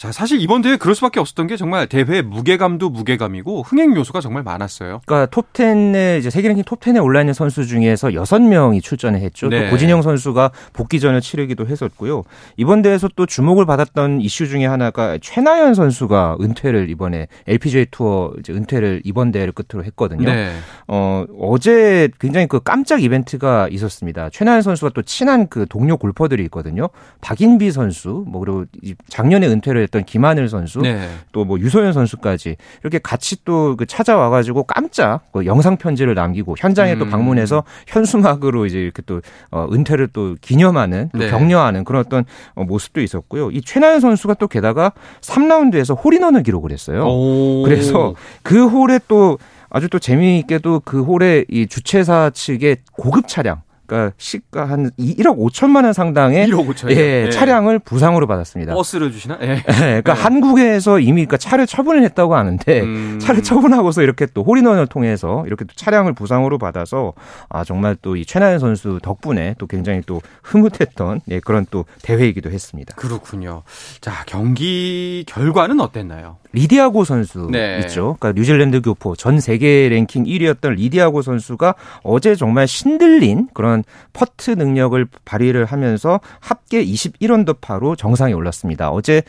자, 0.00 0.10
사실 0.12 0.40
이번 0.40 0.62
대회 0.62 0.78
그럴 0.78 0.94
수밖에 0.94 1.20
없었던 1.20 1.46
게 1.46 1.58
정말 1.58 1.86
대회 1.86 2.22
무게감도 2.22 2.88
무게감이고 2.88 3.60
흥행 3.60 3.94
요소가 3.94 4.22
정말 4.22 4.42
많았어요. 4.42 5.02
그러니까 5.04 5.26
톱 5.26 5.52
10에 5.52 6.18
이제 6.18 6.30
세계 6.30 6.48
랭킹 6.48 6.64
톱 6.64 6.80
10에 6.80 7.04
올라 7.04 7.20
있는 7.20 7.34
선수 7.34 7.66
중에서 7.66 8.08
6명이 8.08 8.82
출전을 8.82 9.20
했죠. 9.20 9.50
네. 9.50 9.64
또 9.64 9.70
고진영 9.70 10.00
선수가 10.00 10.52
복귀전을 10.72 11.20
치르기도 11.20 11.66
했었고요. 11.66 12.24
이번 12.56 12.80
대회에서 12.80 13.10
또 13.14 13.26
주목을 13.26 13.66
받았던 13.66 14.22
이슈 14.22 14.48
중에 14.48 14.64
하나가 14.64 15.18
최나연 15.20 15.74
선수가 15.74 16.38
은퇴를 16.40 16.88
이번에 16.88 17.26
LPGA 17.46 17.88
투어 17.90 18.32
이제 18.38 18.54
은퇴를 18.54 19.02
이번 19.04 19.32
대회를 19.32 19.52
끝으로 19.52 19.84
했거든요. 19.84 20.24
네. 20.24 20.50
어, 20.88 21.26
어제 21.38 22.08
굉장히 22.18 22.46
그 22.46 22.60
깜짝 22.60 23.02
이벤트가 23.02 23.68
있었습니다. 23.70 24.30
최나연 24.32 24.62
선수가 24.62 24.92
또 24.94 25.02
친한 25.02 25.46
그 25.48 25.66
동료 25.68 25.98
골퍼들이 25.98 26.42
있거든요. 26.44 26.88
박인비 27.20 27.70
선수, 27.70 28.24
뭐 28.26 28.40
그리고 28.40 28.64
이 28.80 28.94
작년에 29.10 29.46
은퇴를 29.46 29.89
했던 29.90 30.04
김하늘 30.04 30.48
선수, 30.48 30.80
네. 30.80 31.08
또뭐 31.32 31.58
유소연 31.58 31.92
선수까지 31.92 32.56
이렇게 32.82 32.98
같이 32.98 33.44
또 33.44 33.70
그 33.80 33.86
찾아와 33.86 34.30
가지고 34.30 34.62
깜짝 34.64 35.20
그 35.32 35.46
영상 35.46 35.76
편지를 35.76 36.14
남기고 36.14 36.54
현장에 36.58 36.96
또 36.96 37.04
음. 37.06 37.10
방문해서 37.10 37.64
현수막으로 37.86 38.66
이제 38.66 38.78
이렇게 38.78 39.02
또 39.06 39.20
어, 39.50 39.66
은퇴를 39.72 40.08
또 40.12 40.36
기념하는 40.40 41.08
또 41.12 41.18
네. 41.18 41.30
격려하는 41.30 41.84
그런 41.84 42.00
어떤 42.00 42.24
어, 42.54 42.64
모습도 42.64 43.00
있었고요. 43.00 43.50
이 43.50 43.62
최나연 43.62 44.00
선수가 44.00 44.34
또 44.34 44.48
게다가 44.48 44.92
3라운드에서 45.22 45.96
홀인원을 46.04 46.42
기록을 46.42 46.72
했어요. 46.72 47.06
오. 47.06 47.62
그래서 47.64 48.14
그 48.42 48.66
홀에 48.66 49.00
또 49.08 49.38
아주 49.70 49.88
또 49.88 49.98
재미있게도 49.98 50.82
그 50.84 51.02
홀에 51.02 51.44
이 51.48 51.66
주최사 51.66 52.30
측의 52.30 52.78
고급 52.92 53.28
차량 53.28 53.62
그러니까 53.90 54.14
시가 54.18 54.66
한 54.66 54.90
1억 54.98 55.38
5천만 55.38 55.82
원 55.84 55.92
상당의 55.92 56.46
1억 56.46 56.68
5천이요? 56.68 56.90
예, 56.90 57.24
네. 57.24 57.30
차량을 57.30 57.80
부상으로 57.80 58.28
받았습니다. 58.28 58.74
버스를 58.74 59.10
주시나? 59.10 59.38
예. 59.42 59.48
예, 59.66 60.02
그러니까 60.02 60.14
한국에서 60.14 61.00
이미 61.00 61.22
그러니까 61.26 61.36
차를 61.36 61.66
처분을 61.66 62.04
했다고 62.04 62.36
하는데 62.36 62.80
음. 62.80 63.18
차를 63.20 63.42
처분하고서 63.42 64.02
이렇게 64.02 64.26
또 64.32 64.44
홀인원을 64.44 64.86
통해서 64.86 65.42
이렇게 65.46 65.64
또 65.64 65.74
차량을 65.74 66.12
부상으로 66.12 66.58
받아서 66.58 67.12
아 67.48 67.64
정말 67.64 67.96
또 68.00 68.20
이 68.20 68.24
최나연 68.26 68.58
선수 68.58 68.98
덕분에 69.02 69.54
또 69.58 69.66
굉장히 69.66 70.02
또 70.04 70.20
흐뭇했던 70.42 71.20
예, 71.30 71.40
그런 71.40 71.64
또 71.70 71.86
대회이기도 72.02 72.50
했습니다. 72.50 72.94
그렇군요. 72.96 73.62
자, 74.00 74.24
경기 74.26 75.24
결과는 75.26 75.80
어땠나요? 75.80 76.36
리디아 76.52 76.89
고 76.89 77.04
선수 77.04 77.48
네. 77.50 77.78
있죠. 77.82 78.16
그러니까 78.18 78.32
뉴질랜드 78.32 78.80
교포 78.82 79.14
전 79.16 79.40
세계 79.40 79.88
랭킹 79.88 80.24
1위였던 80.24 80.74
리디아 80.74 81.08
고 81.08 81.22
선수가 81.22 81.74
어제 82.02 82.34
정말 82.34 82.66
신들린 82.66 83.48
그런 83.54 83.84
퍼트 84.12 84.50
능력을 84.52 85.06
발휘를 85.24 85.64
하면서 85.64 86.20
합계 86.40 86.84
21언더파로 86.84 87.96
정상에 87.96 88.32
올랐습니다. 88.32 88.90
어제 88.90 89.22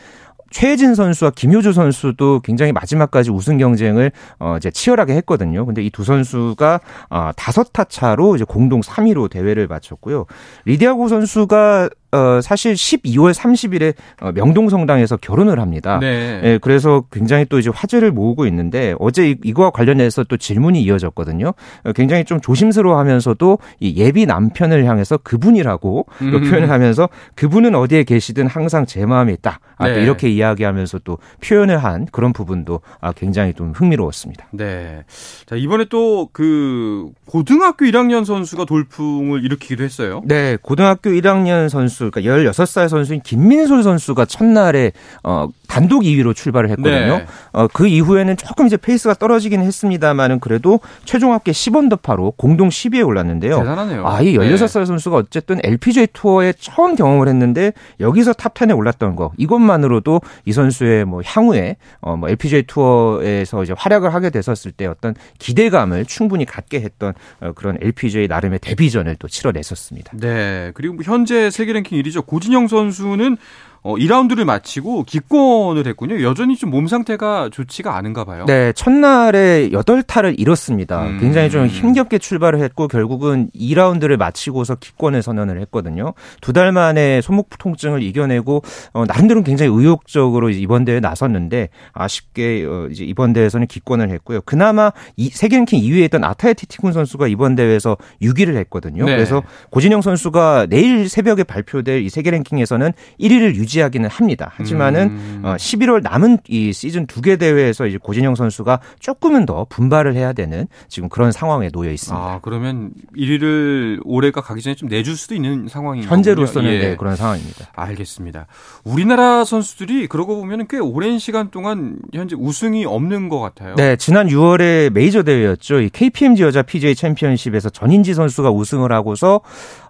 최혜진 0.50 0.94
선수와 0.94 1.30
김효주 1.34 1.72
선수도 1.72 2.40
굉장히 2.40 2.72
마지막까지 2.72 3.30
우승 3.30 3.56
경쟁을 3.56 4.12
어 4.38 4.56
이제 4.58 4.70
치열하게 4.70 5.14
했거든요. 5.14 5.64
근데 5.64 5.82
이 5.82 5.88
두 5.90 6.04
선수가 6.04 6.80
어 7.08 7.30
다섯 7.36 7.72
타 7.72 7.84
차로 7.84 8.36
이제 8.36 8.44
공동 8.44 8.80
3위로 8.82 9.30
대회를 9.30 9.66
마쳤고요. 9.66 10.26
리디아고 10.66 11.08
선수가 11.08 11.88
어 12.12 12.40
사실 12.42 12.74
12월 12.74 13.32
30일에 13.34 13.94
어 14.20 14.32
명동성당에서 14.32 15.16
결혼을 15.16 15.58
합니다. 15.60 15.98
네. 15.98 16.40
예, 16.44 16.58
그래서 16.60 17.04
굉장히 17.10 17.46
또 17.46 17.58
이제 17.58 17.70
화제를 17.74 18.12
모으고 18.12 18.46
있는데 18.46 18.94
어제 18.98 19.30
이- 19.30 19.36
이거와 19.42 19.70
관련해서 19.70 20.24
또 20.24 20.36
질문이 20.36 20.82
이어졌거든요. 20.82 21.54
어, 21.84 21.92
굉장히 21.92 22.24
좀 22.24 22.40
조심스러워하면서도 22.40 23.58
이 23.80 23.94
예비 23.96 24.26
남편을 24.26 24.84
향해서 24.84 25.18
그분이라고 25.18 26.06
또 26.18 26.24
음. 26.24 26.40
표현을 26.50 26.68
하면서 26.70 27.08
그분은 27.34 27.74
어디에 27.74 28.04
계시든 28.04 28.46
항상 28.46 28.84
제 28.84 29.06
마음에 29.06 29.32
있다. 29.32 29.60
아, 29.78 29.88
또 29.88 29.94
네. 29.94 30.02
이렇게 30.02 30.28
이야기하면서 30.28 31.00
또 31.04 31.18
표현을 31.42 31.78
한 31.82 32.06
그런 32.12 32.32
부분도 32.32 32.80
아, 33.00 33.12
굉장히 33.12 33.54
좀 33.54 33.72
흥미로웠습니다. 33.74 34.48
네. 34.52 35.04
자, 35.46 35.56
이번에 35.56 35.86
또 35.88 36.28
그 36.32 37.10
고등학교 37.26 37.84
1학년 37.84 38.24
선수가 38.24 38.64
돌풍을 38.64 39.44
일으키기도 39.44 39.82
했어요. 39.84 40.22
네, 40.24 40.56
고등학교 40.60 41.10
1학년 41.10 41.68
선수, 41.68 42.01
그러니까 42.10 42.50
16살 42.50 42.88
선수인 42.88 43.20
김민솔 43.22 43.82
선수가 43.82 44.24
첫날에 44.24 44.92
어, 45.22 45.48
단독 45.68 46.02
2위로 46.02 46.34
출발을 46.34 46.68
했거든요. 46.70 47.18
네. 47.18 47.26
어, 47.52 47.66
그 47.66 47.86
이후에는 47.86 48.36
조금 48.36 48.66
이제 48.66 48.76
페이스가 48.76 49.14
떨어지긴 49.14 49.62
했습니다만은 49.62 50.40
그래도 50.40 50.80
최종 51.04 51.32
합계 51.32 51.52
10언더파로 51.52 52.36
공동 52.36 52.68
10위에 52.68 53.06
올랐는데요. 53.06 53.58
대단하네요. 53.58 54.06
아, 54.06 54.20
이 54.20 54.36
네. 54.36 54.50
16살 54.50 54.84
선수가 54.84 55.16
어쨌든 55.16 55.60
LPGA 55.62 56.08
투어에 56.12 56.52
처음 56.58 56.94
경험을 56.94 57.28
했는데 57.28 57.72
여기서 58.00 58.34
탑 58.34 58.52
10에 58.52 58.76
올랐던 58.76 59.16
거. 59.16 59.32
이것만으로도 59.38 60.20
이 60.44 60.52
선수의 60.52 61.06
뭐 61.06 61.22
향후에 61.24 61.76
어, 62.00 62.16
뭐 62.16 62.28
LPGA 62.28 62.64
투어에서 62.64 63.62
이제 63.62 63.74
활약을 63.76 64.12
하게 64.12 64.28
됐었을 64.28 64.72
때 64.72 64.86
어떤 64.86 65.14
기대감을 65.38 66.04
충분히 66.04 66.44
갖게 66.44 66.80
했던 66.80 67.14
어, 67.40 67.52
그런 67.54 67.78
LPGA 67.80 68.28
나름의 68.28 68.58
데뷔전을 68.60 69.16
또 69.18 69.26
치러냈었습니다. 69.26 70.18
네. 70.18 70.70
그리고 70.74 70.94
뭐 70.94 71.02
현재 71.04 71.50
세계 71.50 71.72
랭킹 71.72 71.91
1위죠. 71.96 72.22
고진영 72.22 72.68
선수는 72.68 73.36
어, 73.84 73.96
2라운드를 73.96 74.44
마치고 74.44 75.04
기권을 75.04 75.86
했군요. 75.86 76.22
여전히 76.22 76.56
좀 76.56 76.72
몸 76.72 76.86
상태가 76.86 77.50
좋지가 77.52 77.96
않은가 77.96 78.24
봐요. 78.24 78.46
네, 78.46 78.72
첫날에 78.72 79.68
8타를 79.70 80.34
잃었습니다. 80.38 81.02
음. 81.02 81.18
굉장히 81.20 81.50
좀 81.50 81.66
힘겹게 81.66 82.16
출발을 82.18 82.60
했고 82.62 82.88
결국은 82.88 83.50
2라운드를 83.54 84.16
마치고서 84.16 84.76
기권을 84.76 85.22
선언을 85.22 85.60
했거든요. 85.62 86.14
두 86.40 86.52
달 86.52 86.72
만에 86.72 87.20
손목 87.20 87.50
통증을 87.58 88.02
이겨내고 88.02 88.62
어, 88.94 89.04
나름대로 89.04 89.42
굉장히 89.42 89.70
의욕적으로 89.74 90.48
이번 90.50 90.84
대회에 90.86 91.00
나섰는데 91.00 91.68
아쉽게 91.92 92.64
어, 92.66 92.88
이제 92.90 93.04
이번 93.04 93.32
대회에서는 93.34 93.66
기권을 93.66 94.08
했고요. 94.10 94.40
그나마 94.42 94.92
이 95.16 95.28
세계 95.28 95.56
랭킹 95.56 95.80
2위에 95.82 96.04
있던 96.04 96.24
아타야 96.24 96.52
티티군 96.54 96.92
선수가 96.92 97.26
이번 97.28 97.54
대회에서 97.54 97.96
6위를 98.22 98.56
했거든요. 98.56 99.04
네. 99.04 99.12
그래서 99.16 99.42
고진영 99.70 100.00
선수가 100.02 100.66
내일 100.70 101.08
새벽에 101.08 101.42
발표될 101.44 102.02
이 102.02 102.08
세계 102.08 102.30
랭킹에서는 102.30 102.92
1위를 103.20 103.54
유지 103.56 103.71
하기는 103.80 104.08
합니다. 104.10 104.52
하지만은 104.56 105.02
음. 105.08 105.40
어, 105.44 105.54
11월 105.56 106.02
남은 106.02 106.38
이 106.48 106.72
시즌 106.72 107.06
두 107.06 107.22
개 107.22 107.36
대회에서 107.36 107.86
이제 107.86 107.98
고진영 108.02 108.34
선수가 108.34 108.80
조금은 108.98 109.46
더 109.46 109.64
분발을 109.68 110.16
해야 110.16 110.32
되는 110.32 110.66
지금 110.88 111.08
그런 111.08 111.30
상황에 111.30 111.68
놓여 111.70 111.92
있습니다. 111.92 112.20
아, 112.20 112.40
그러면 112.42 112.90
1위를 113.16 114.00
올해가 114.04 114.40
가기 114.40 114.60
전에 114.60 114.74
좀 114.74 114.88
내줄 114.88 115.16
수도 115.16 115.36
있는 115.36 115.68
상황인 115.68 116.02
현재로서는. 116.02 116.72
예. 116.72 116.78
네, 116.80 116.96
그런 116.96 117.14
상황입니다. 117.14 117.68
알겠습니다. 117.74 118.46
우리나라 118.82 119.44
선수들이 119.44 120.08
그러고 120.08 120.34
보면 120.36 120.66
꽤 120.68 120.78
오랜 120.78 121.20
시간 121.20 121.50
동안 121.52 121.96
현재 122.12 122.34
우승이 122.36 122.84
없는 122.86 123.28
것 123.28 123.38
같아요. 123.38 123.76
네, 123.76 123.94
지난 123.94 124.26
6월에 124.26 124.90
메이저 124.92 125.22
대회였죠. 125.22 125.80
이 125.82 125.90
KPMG 125.90 126.42
여자 126.42 126.62
PGA 126.62 126.96
챔피언십에서 126.96 127.70
전인지 127.70 128.14
선수가 128.14 128.50
우승을 128.50 128.90
하고서 128.90 129.42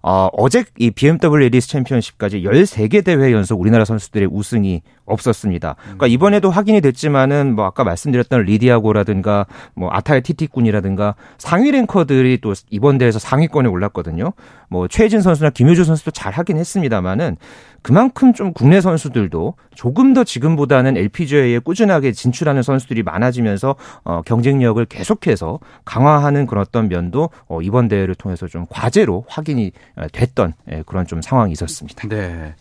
어, 0.03 0.29
어제 0.35 0.64
이 0.79 0.90
BMW 0.90 1.45
레이디스 1.45 1.69
챔피언십까지 1.68 2.42
13개 2.42 3.03
대회 3.03 3.33
연속 3.33 3.59
우리나라 3.59 3.72
선수들의 3.85 4.29
우승이 4.31 4.83
없었습니다. 5.05 5.77
그러니까 5.83 6.07
이번에도 6.07 6.51
확인이 6.51 6.81
됐지만은 6.81 7.55
뭐 7.55 7.65
아까 7.65 7.85
말씀드렸던 7.85 8.43
리디아 8.43 8.77
고라든가 8.77 9.47
뭐 9.75 9.91
아타야 9.91 10.21
티띠꾼이라든가 10.21 11.15
상위 11.39 11.71
랭커들이 11.71 12.41
또 12.41 12.55
이번 12.71 12.99
대회에서 12.99 13.19
상위권에 13.19 13.69
올랐거든요. 13.69 14.33
뭐 14.69 14.89
최혜진 14.88 15.21
선수나 15.21 15.51
김효주 15.51 15.85
선수도 15.85 16.11
잘 16.11 16.33
하긴 16.33 16.57
했습니다만은 16.59 17.37
그만큼 17.83 18.33
좀 18.33 18.53
국내 18.53 18.81
선수들도 18.81 19.55
조금 19.75 20.14
더 20.14 20.25
지금보다는 20.25 20.97
LPGA에 20.97 21.59
꾸준하게 21.61 22.12
진출하는 22.12 22.62
선수들이 22.62 23.03
많아지면서 23.03 23.77
어, 24.05 24.23
경쟁력을 24.23 24.85
계속해서 24.87 25.61
강화하는 25.85 26.47
그런 26.47 26.62
어떤 26.62 26.88
면도 26.88 27.31
어, 27.49 27.61
이번 27.62 27.88
대회를 27.88 28.14
통해서 28.14 28.47
좀 28.47 28.66
과제로 28.68 29.25
확인이 29.29 29.73
어, 29.97 30.07
됐던 30.12 30.55
예, 30.71 30.83
그런 30.87 31.07
좀 31.07 31.23
상황이 31.23 31.53
있었습니다. 31.53 32.09
네. 32.09 32.55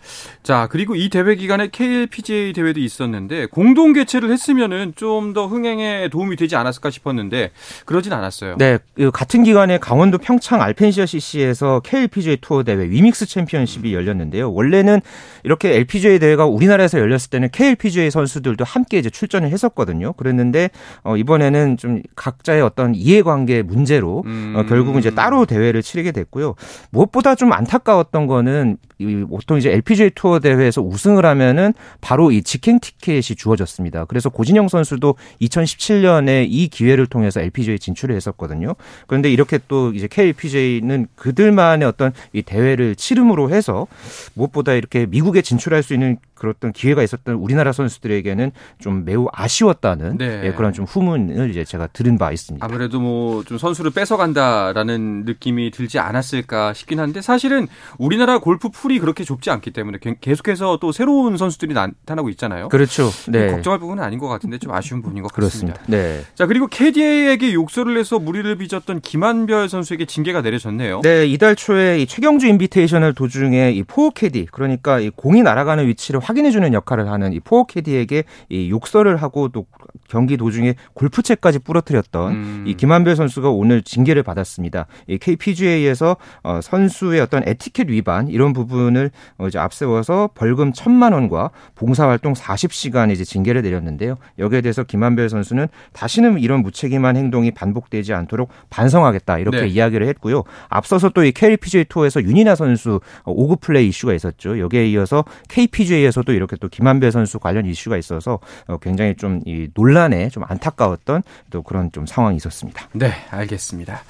자, 0.43 0.67
그리고 0.71 0.95
이 0.95 1.10
대회 1.10 1.36
기간에 1.36 1.67
KLPGA 1.67 2.53
대회도 2.53 2.79
있었는데 2.79 3.47
공동 3.47 3.93
개최를 3.93 4.31
했으면은 4.31 4.93
좀 4.95 5.31
더 5.34 5.47
흥행에 5.47 6.10
도움이 6.10 6.36
되지 6.36 6.55
않았을까 6.55 6.89
싶었는데 6.89 7.51
그러진 7.86 8.12
않았어요. 8.12 8.57
네, 8.57 8.79
그 8.95 9.12
같은 9.12 9.43
기간에 9.43 9.77
강원도 9.77 10.17
평창 10.17 10.62
알펜시아 10.62 11.05
CC에서 11.05 11.79
KLPGA 11.81 12.38
투어 12.41 12.63
대회 12.63 12.89
위믹스 12.89 13.25
챔피언십이 13.27 13.93
열렸는데요. 13.93 14.51
원래는 14.51 15.01
이렇게 15.43 15.76
LPGA 15.76 16.19
대회가 16.19 16.45
우리나라에서 16.45 17.00
열렸을 17.00 17.30
때는 17.30 17.50
KLPGA 17.52 18.12
선수들도 18.12 18.63
함께 18.63 18.97
이제 18.97 19.10
출전을 19.10 19.50
했었거든요. 19.50 20.13
그랬는데 20.13 20.69
어, 21.04 21.17
이번에는 21.17 21.78
좀 21.78 22.02
각자의 22.15 22.62
어떤 22.62 22.95
이해관계 22.95 23.63
문제로 23.63 24.24
음. 24.26 24.54
어, 24.56 24.63
결국은 24.65 25.00
이제 25.00 25.12
따로 25.12 25.45
대회를 25.45 25.82
치르게 25.82 26.12
됐고요. 26.12 26.56
무엇보다 26.91 27.36
좀 27.36 27.54
안타까웠던 27.54 28.28
거는 28.28 28.78
이 28.82 28.90
보통 29.29 29.57
이제 29.57 29.71
LPGA 29.71 30.11
투어 30.15 30.39
대회에서 30.39 30.81
우승을 30.81 31.25
하면은 31.25 31.73
바로 32.01 32.31
이 32.31 32.41
직행 32.43 32.79
티켓이 32.79 33.21
주어졌습니다. 33.21 34.05
그래서 34.05 34.29
고진영 34.29 34.67
선수도 34.67 35.15
2017년에 35.41 36.45
이 36.49 36.67
기회를 36.67 37.07
통해서 37.07 37.41
LPGA 37.41 37.79
진출을 37.79 38.15
했었거든요. 38.15 38.75
그런데 39.07 39.31
이렇게 39.31 39.59
또 39.67 39.91
이제 39.93 40.07
KLPGA는 40.07 41.07
그들만의 41.15 41.87
어떤 41.87 42.13
이 42.33 42.41
대회를 42.41 42.95
치름으로 42.95 43.49
해서 43.49 43.87
무엇보다 44.33 44.73
이렇게 44.73 45.05
미국에 45.05 45.41
진출할 45.41 45.83
수 45.83 45.93
있는 45.93 46.17
어떤 46.49 46.71
기회가 46.71 47.04
있었던 47.04 47.36
우리나라 47.36 47.71
선수들에게는 47.71 48.51
좀 48.80 49.06
매우 49.06 49.27
아쉬웠다는 49.32 50.17
네. 50.17 50.41
예, 50.45 50.51
그런 50.54 50.73
좀 50.73 50.86
후문을 50.86 51.49
이제 51.51 51.63
제가 51.63 51.88
들은 51.88 52.17
바 52.17 52.32
있습니다. 52.32 52.65
아무래도 52.65 52.99
뭐 52.99 53.43
좀 53.45 53.58
선수를 53.58 53.91
뺏어간다라는 53.91 55.23
느낌이 55.25 55.71
들지 55.71 55.99
않았을까 55.99 56.73
싶긴 56.73 56.99
한데 56.99 57.21
사실은 57.21 57.67
우리나라 57.97 58.39
골프 58.39 58.69
풀이 58.69 58.99
그렇게 58.99 59.23
좁지 59.23 59.49
않기 59.49 59.71
때문에 59.71 59.97
개- 59.99 60.15
계속해서 60.19 60.77
또 60.82 60.91
새로운 60.91 61.38
선수들이 61.38 61.73
나타나고 61.73 62.30
있잖아요. 62.30 62.69
그렇죠. 62.69 63.10
네. 63.30 63.51
걱정할 63.51 63.80
부분은 63.80 64.04
아닌 64.04 64.19
것 64.19 64.27
같은데 64.27 64.58
좀 64.58 64.71
아쉬운 64.73 65.01
부분인 65.01 65.23
것 65.23 65.32
같습니다. 65.34 65.73
그렇습니다. 65.73 65.82
네. 65.88 66.23
자 66.36 66.45
그리고 66.45 66.67
캐디에게 66.67 67.54
욕설을 67.54 67.97
해서 67.97 68.19
물의를 68.19 68.54
빚었던 68.58 69.01
김한별 69.01 69.69
선수에게 69.69 70.06
징계가 70.06 70.41
내려졌네요. 70.41 71.01
네, 71.04 71.25
이달 71.25 71.56
초에 71.56 71.99
이 72.01 72.06
최경주 72.06 72.47
인비테이셔널 72.47 73.13
도중에 73.13 73.71
이 73.71 73.84
포어 73.84 74.10
캐디, 74.12 74.47
그러니까 74.51 74.99
이 74.99 75.10
공이 75.10 75.41
날아가는 75.41 75.88
위치를 75.88 76.19
확인해주는 76.19 76.73
역할을 76.74 77.10
하는 77.10 77.34
이 77.34 77.39
포어 77.39 77.65
캐디에게 77.65 78.26
이 78.50 78.70
욕설을 78.70 79.17
하고 79.17 79.48
또 79.50 79.65
경기 80.10 80.38
도중에 80.38 80.76
골프채까지 80.94 81.60
부러뜨렸던 81.60 82.34
음. 82.34 82.63
이 82.67 82.76
김한별 82.76 83.15
선수가 83.15 83.50
오늘 83.50 83.82
징계를 83.82 84.24
받았습니다. 84.24 84.88
이 85.08 85.17
KPGA에서 85.17 86.17
어, 86.44 86.60
선수의 86.62 87.22
어떤 87.22 87.44
에티켓 87.48 87.89
위반 87.89 88.28
이런 88.28 88.52
부분을 88.54 89.12
어, 89.38 89.48
이제 89.48 89.58
앞세워서 89.58 90.32
벌금 90.36 90.74
천만 90.74 91.13
원과 91.13 91.52
봉사활동 91.76 92.34
40시간 92.34 93.12
이제 93.12 93.24
징계를 93.24 93.62
내렸는데요. 93.62 94.17
여기에 94.38 94.62
대해서 94.62 94.84
김한별 94.84 95.30
선수는 95.30 95.67
다시는 95.94 96.39
이런 96.39 96.62
무책임한 96.62 97.15
행동이 97.15 97.52
반복되지 97.52 98.13
않도록 98.13 98.50
반성하겠다 98.70 99.39
이렇게 99.39 99.62
네. 99.62 99.67
이야기를 99.67 100.08
했고요. 100.08 100.44
앞서서 100.70 101.10
또 101.10 101.22
이 101.24 101.32
KPGA 101.32 101.86
투어에서 101.86 102.22
윤이나 102.24 102.56
선수 102.56 103.00
어, 103.24 103.32
오그 103.32 103.58
플레이 103.62 103.88
이슈가 103.88 104.13
있었죠. 104.13 104.60
여기에 104.60 104.88
이어서 104.89 105.24
KPGA에서 105.50 106.20
도 106.23 106.34
이렇게 106.34 106.55
또 106.57 106.67
김한별 106.67 107.12
선수 107.12 107.39
관련 107.39 107.65
이슈가 107.65 107.97
있어서 107.97 108.39
어, 108.67 108.77
굉장히 108.77 109.15
좀 109.17 109.41
이 109.45 109.67
논란에 109.73 110.29
좀 110.29 110.43
안타까웠던 110.47 111.23
또 111.49 111.63
그런 111.63 111.91
좀 111.91 112.05
상황이 112.05 112.36
있었습니다. 112.38 112.88
네, 112.93 113.12
알겠습니다. 113.31 114.01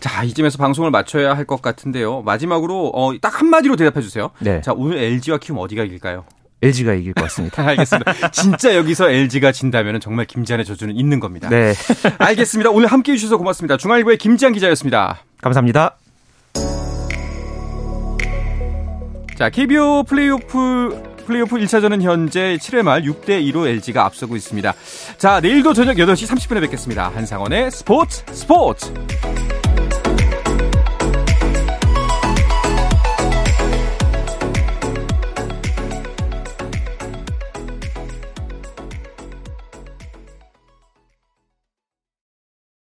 자, 0.00 0.22
이쯤에서 0.24 0.58
방송을 0.58 0.90
마쳐야 0.90 1.34
할 1.34 1.46
것 1.46 1.62
같은데요. 1.62 2.22
마지막으로 2.22 2.90
어, 2.94 3.16
딱 3.20 3.40
한마디로 3.40 3.76
대답해 3.76 4.02
주세요. 4.02 4.30
네. 4.40 4.60
자, 4.60 4.72
오늘 4.76 4.98
LG와 4.98 5.38
키움 5.38 5.58
어디가 5.58 5.84
이길까요? 5.84 6.24
LG가 6.62 6.94
이길 6.94 7.14
것 7.14 7.22
같습니다. 7.24 7.62
알겠습니다. 7.68 8.30
진짜 8.30 8.74
여기서 8.74 9.10
LG가 9.10 9.52
진다면 9.52 10.00
정말 10.00 10.24
김지한의 10.26 10.64
저주는 10.66 10.94
있는 10.96 11.20
겁니다. 11.20 11.48
네. 11.48 11.72
알겠습니다. 12.18 12.70
오늘 12.70 12.88
함께 12.88 13.12
해주셔서 13.12 13.36
고맙습니다. 13.38 13.76
중앙일보의 13.76 14.18
김지한 14.18 14.52
기자였습니다. 14.52 15.18
감사합니다. 15.40 15.96
자, 19.36 19.50
KBO 19.50 20.02
플레이오프 20.04 21.05
플레이오프 21.26 21.56
1차전은 21.56 22.02
현재 22.02 22.56
7회 22.60 22.82
말 22.82 23.02
6대 23.02 23.42
2로 23.52 23.66
LG가 23.66 24.04
앞서고 24.04 24.36
있습니다. 24.36 24.74
자, 25.18 25.40
내일도 25.40 25.74
저녁 25.74 25.96
8시 25.96 26.28
30분에 26.28 26.60
뵙겠습니다. 26.62 27.10
한상원의 27.14 27.70
스포츠 27.70 28.24
스포츠. 28.32 28.92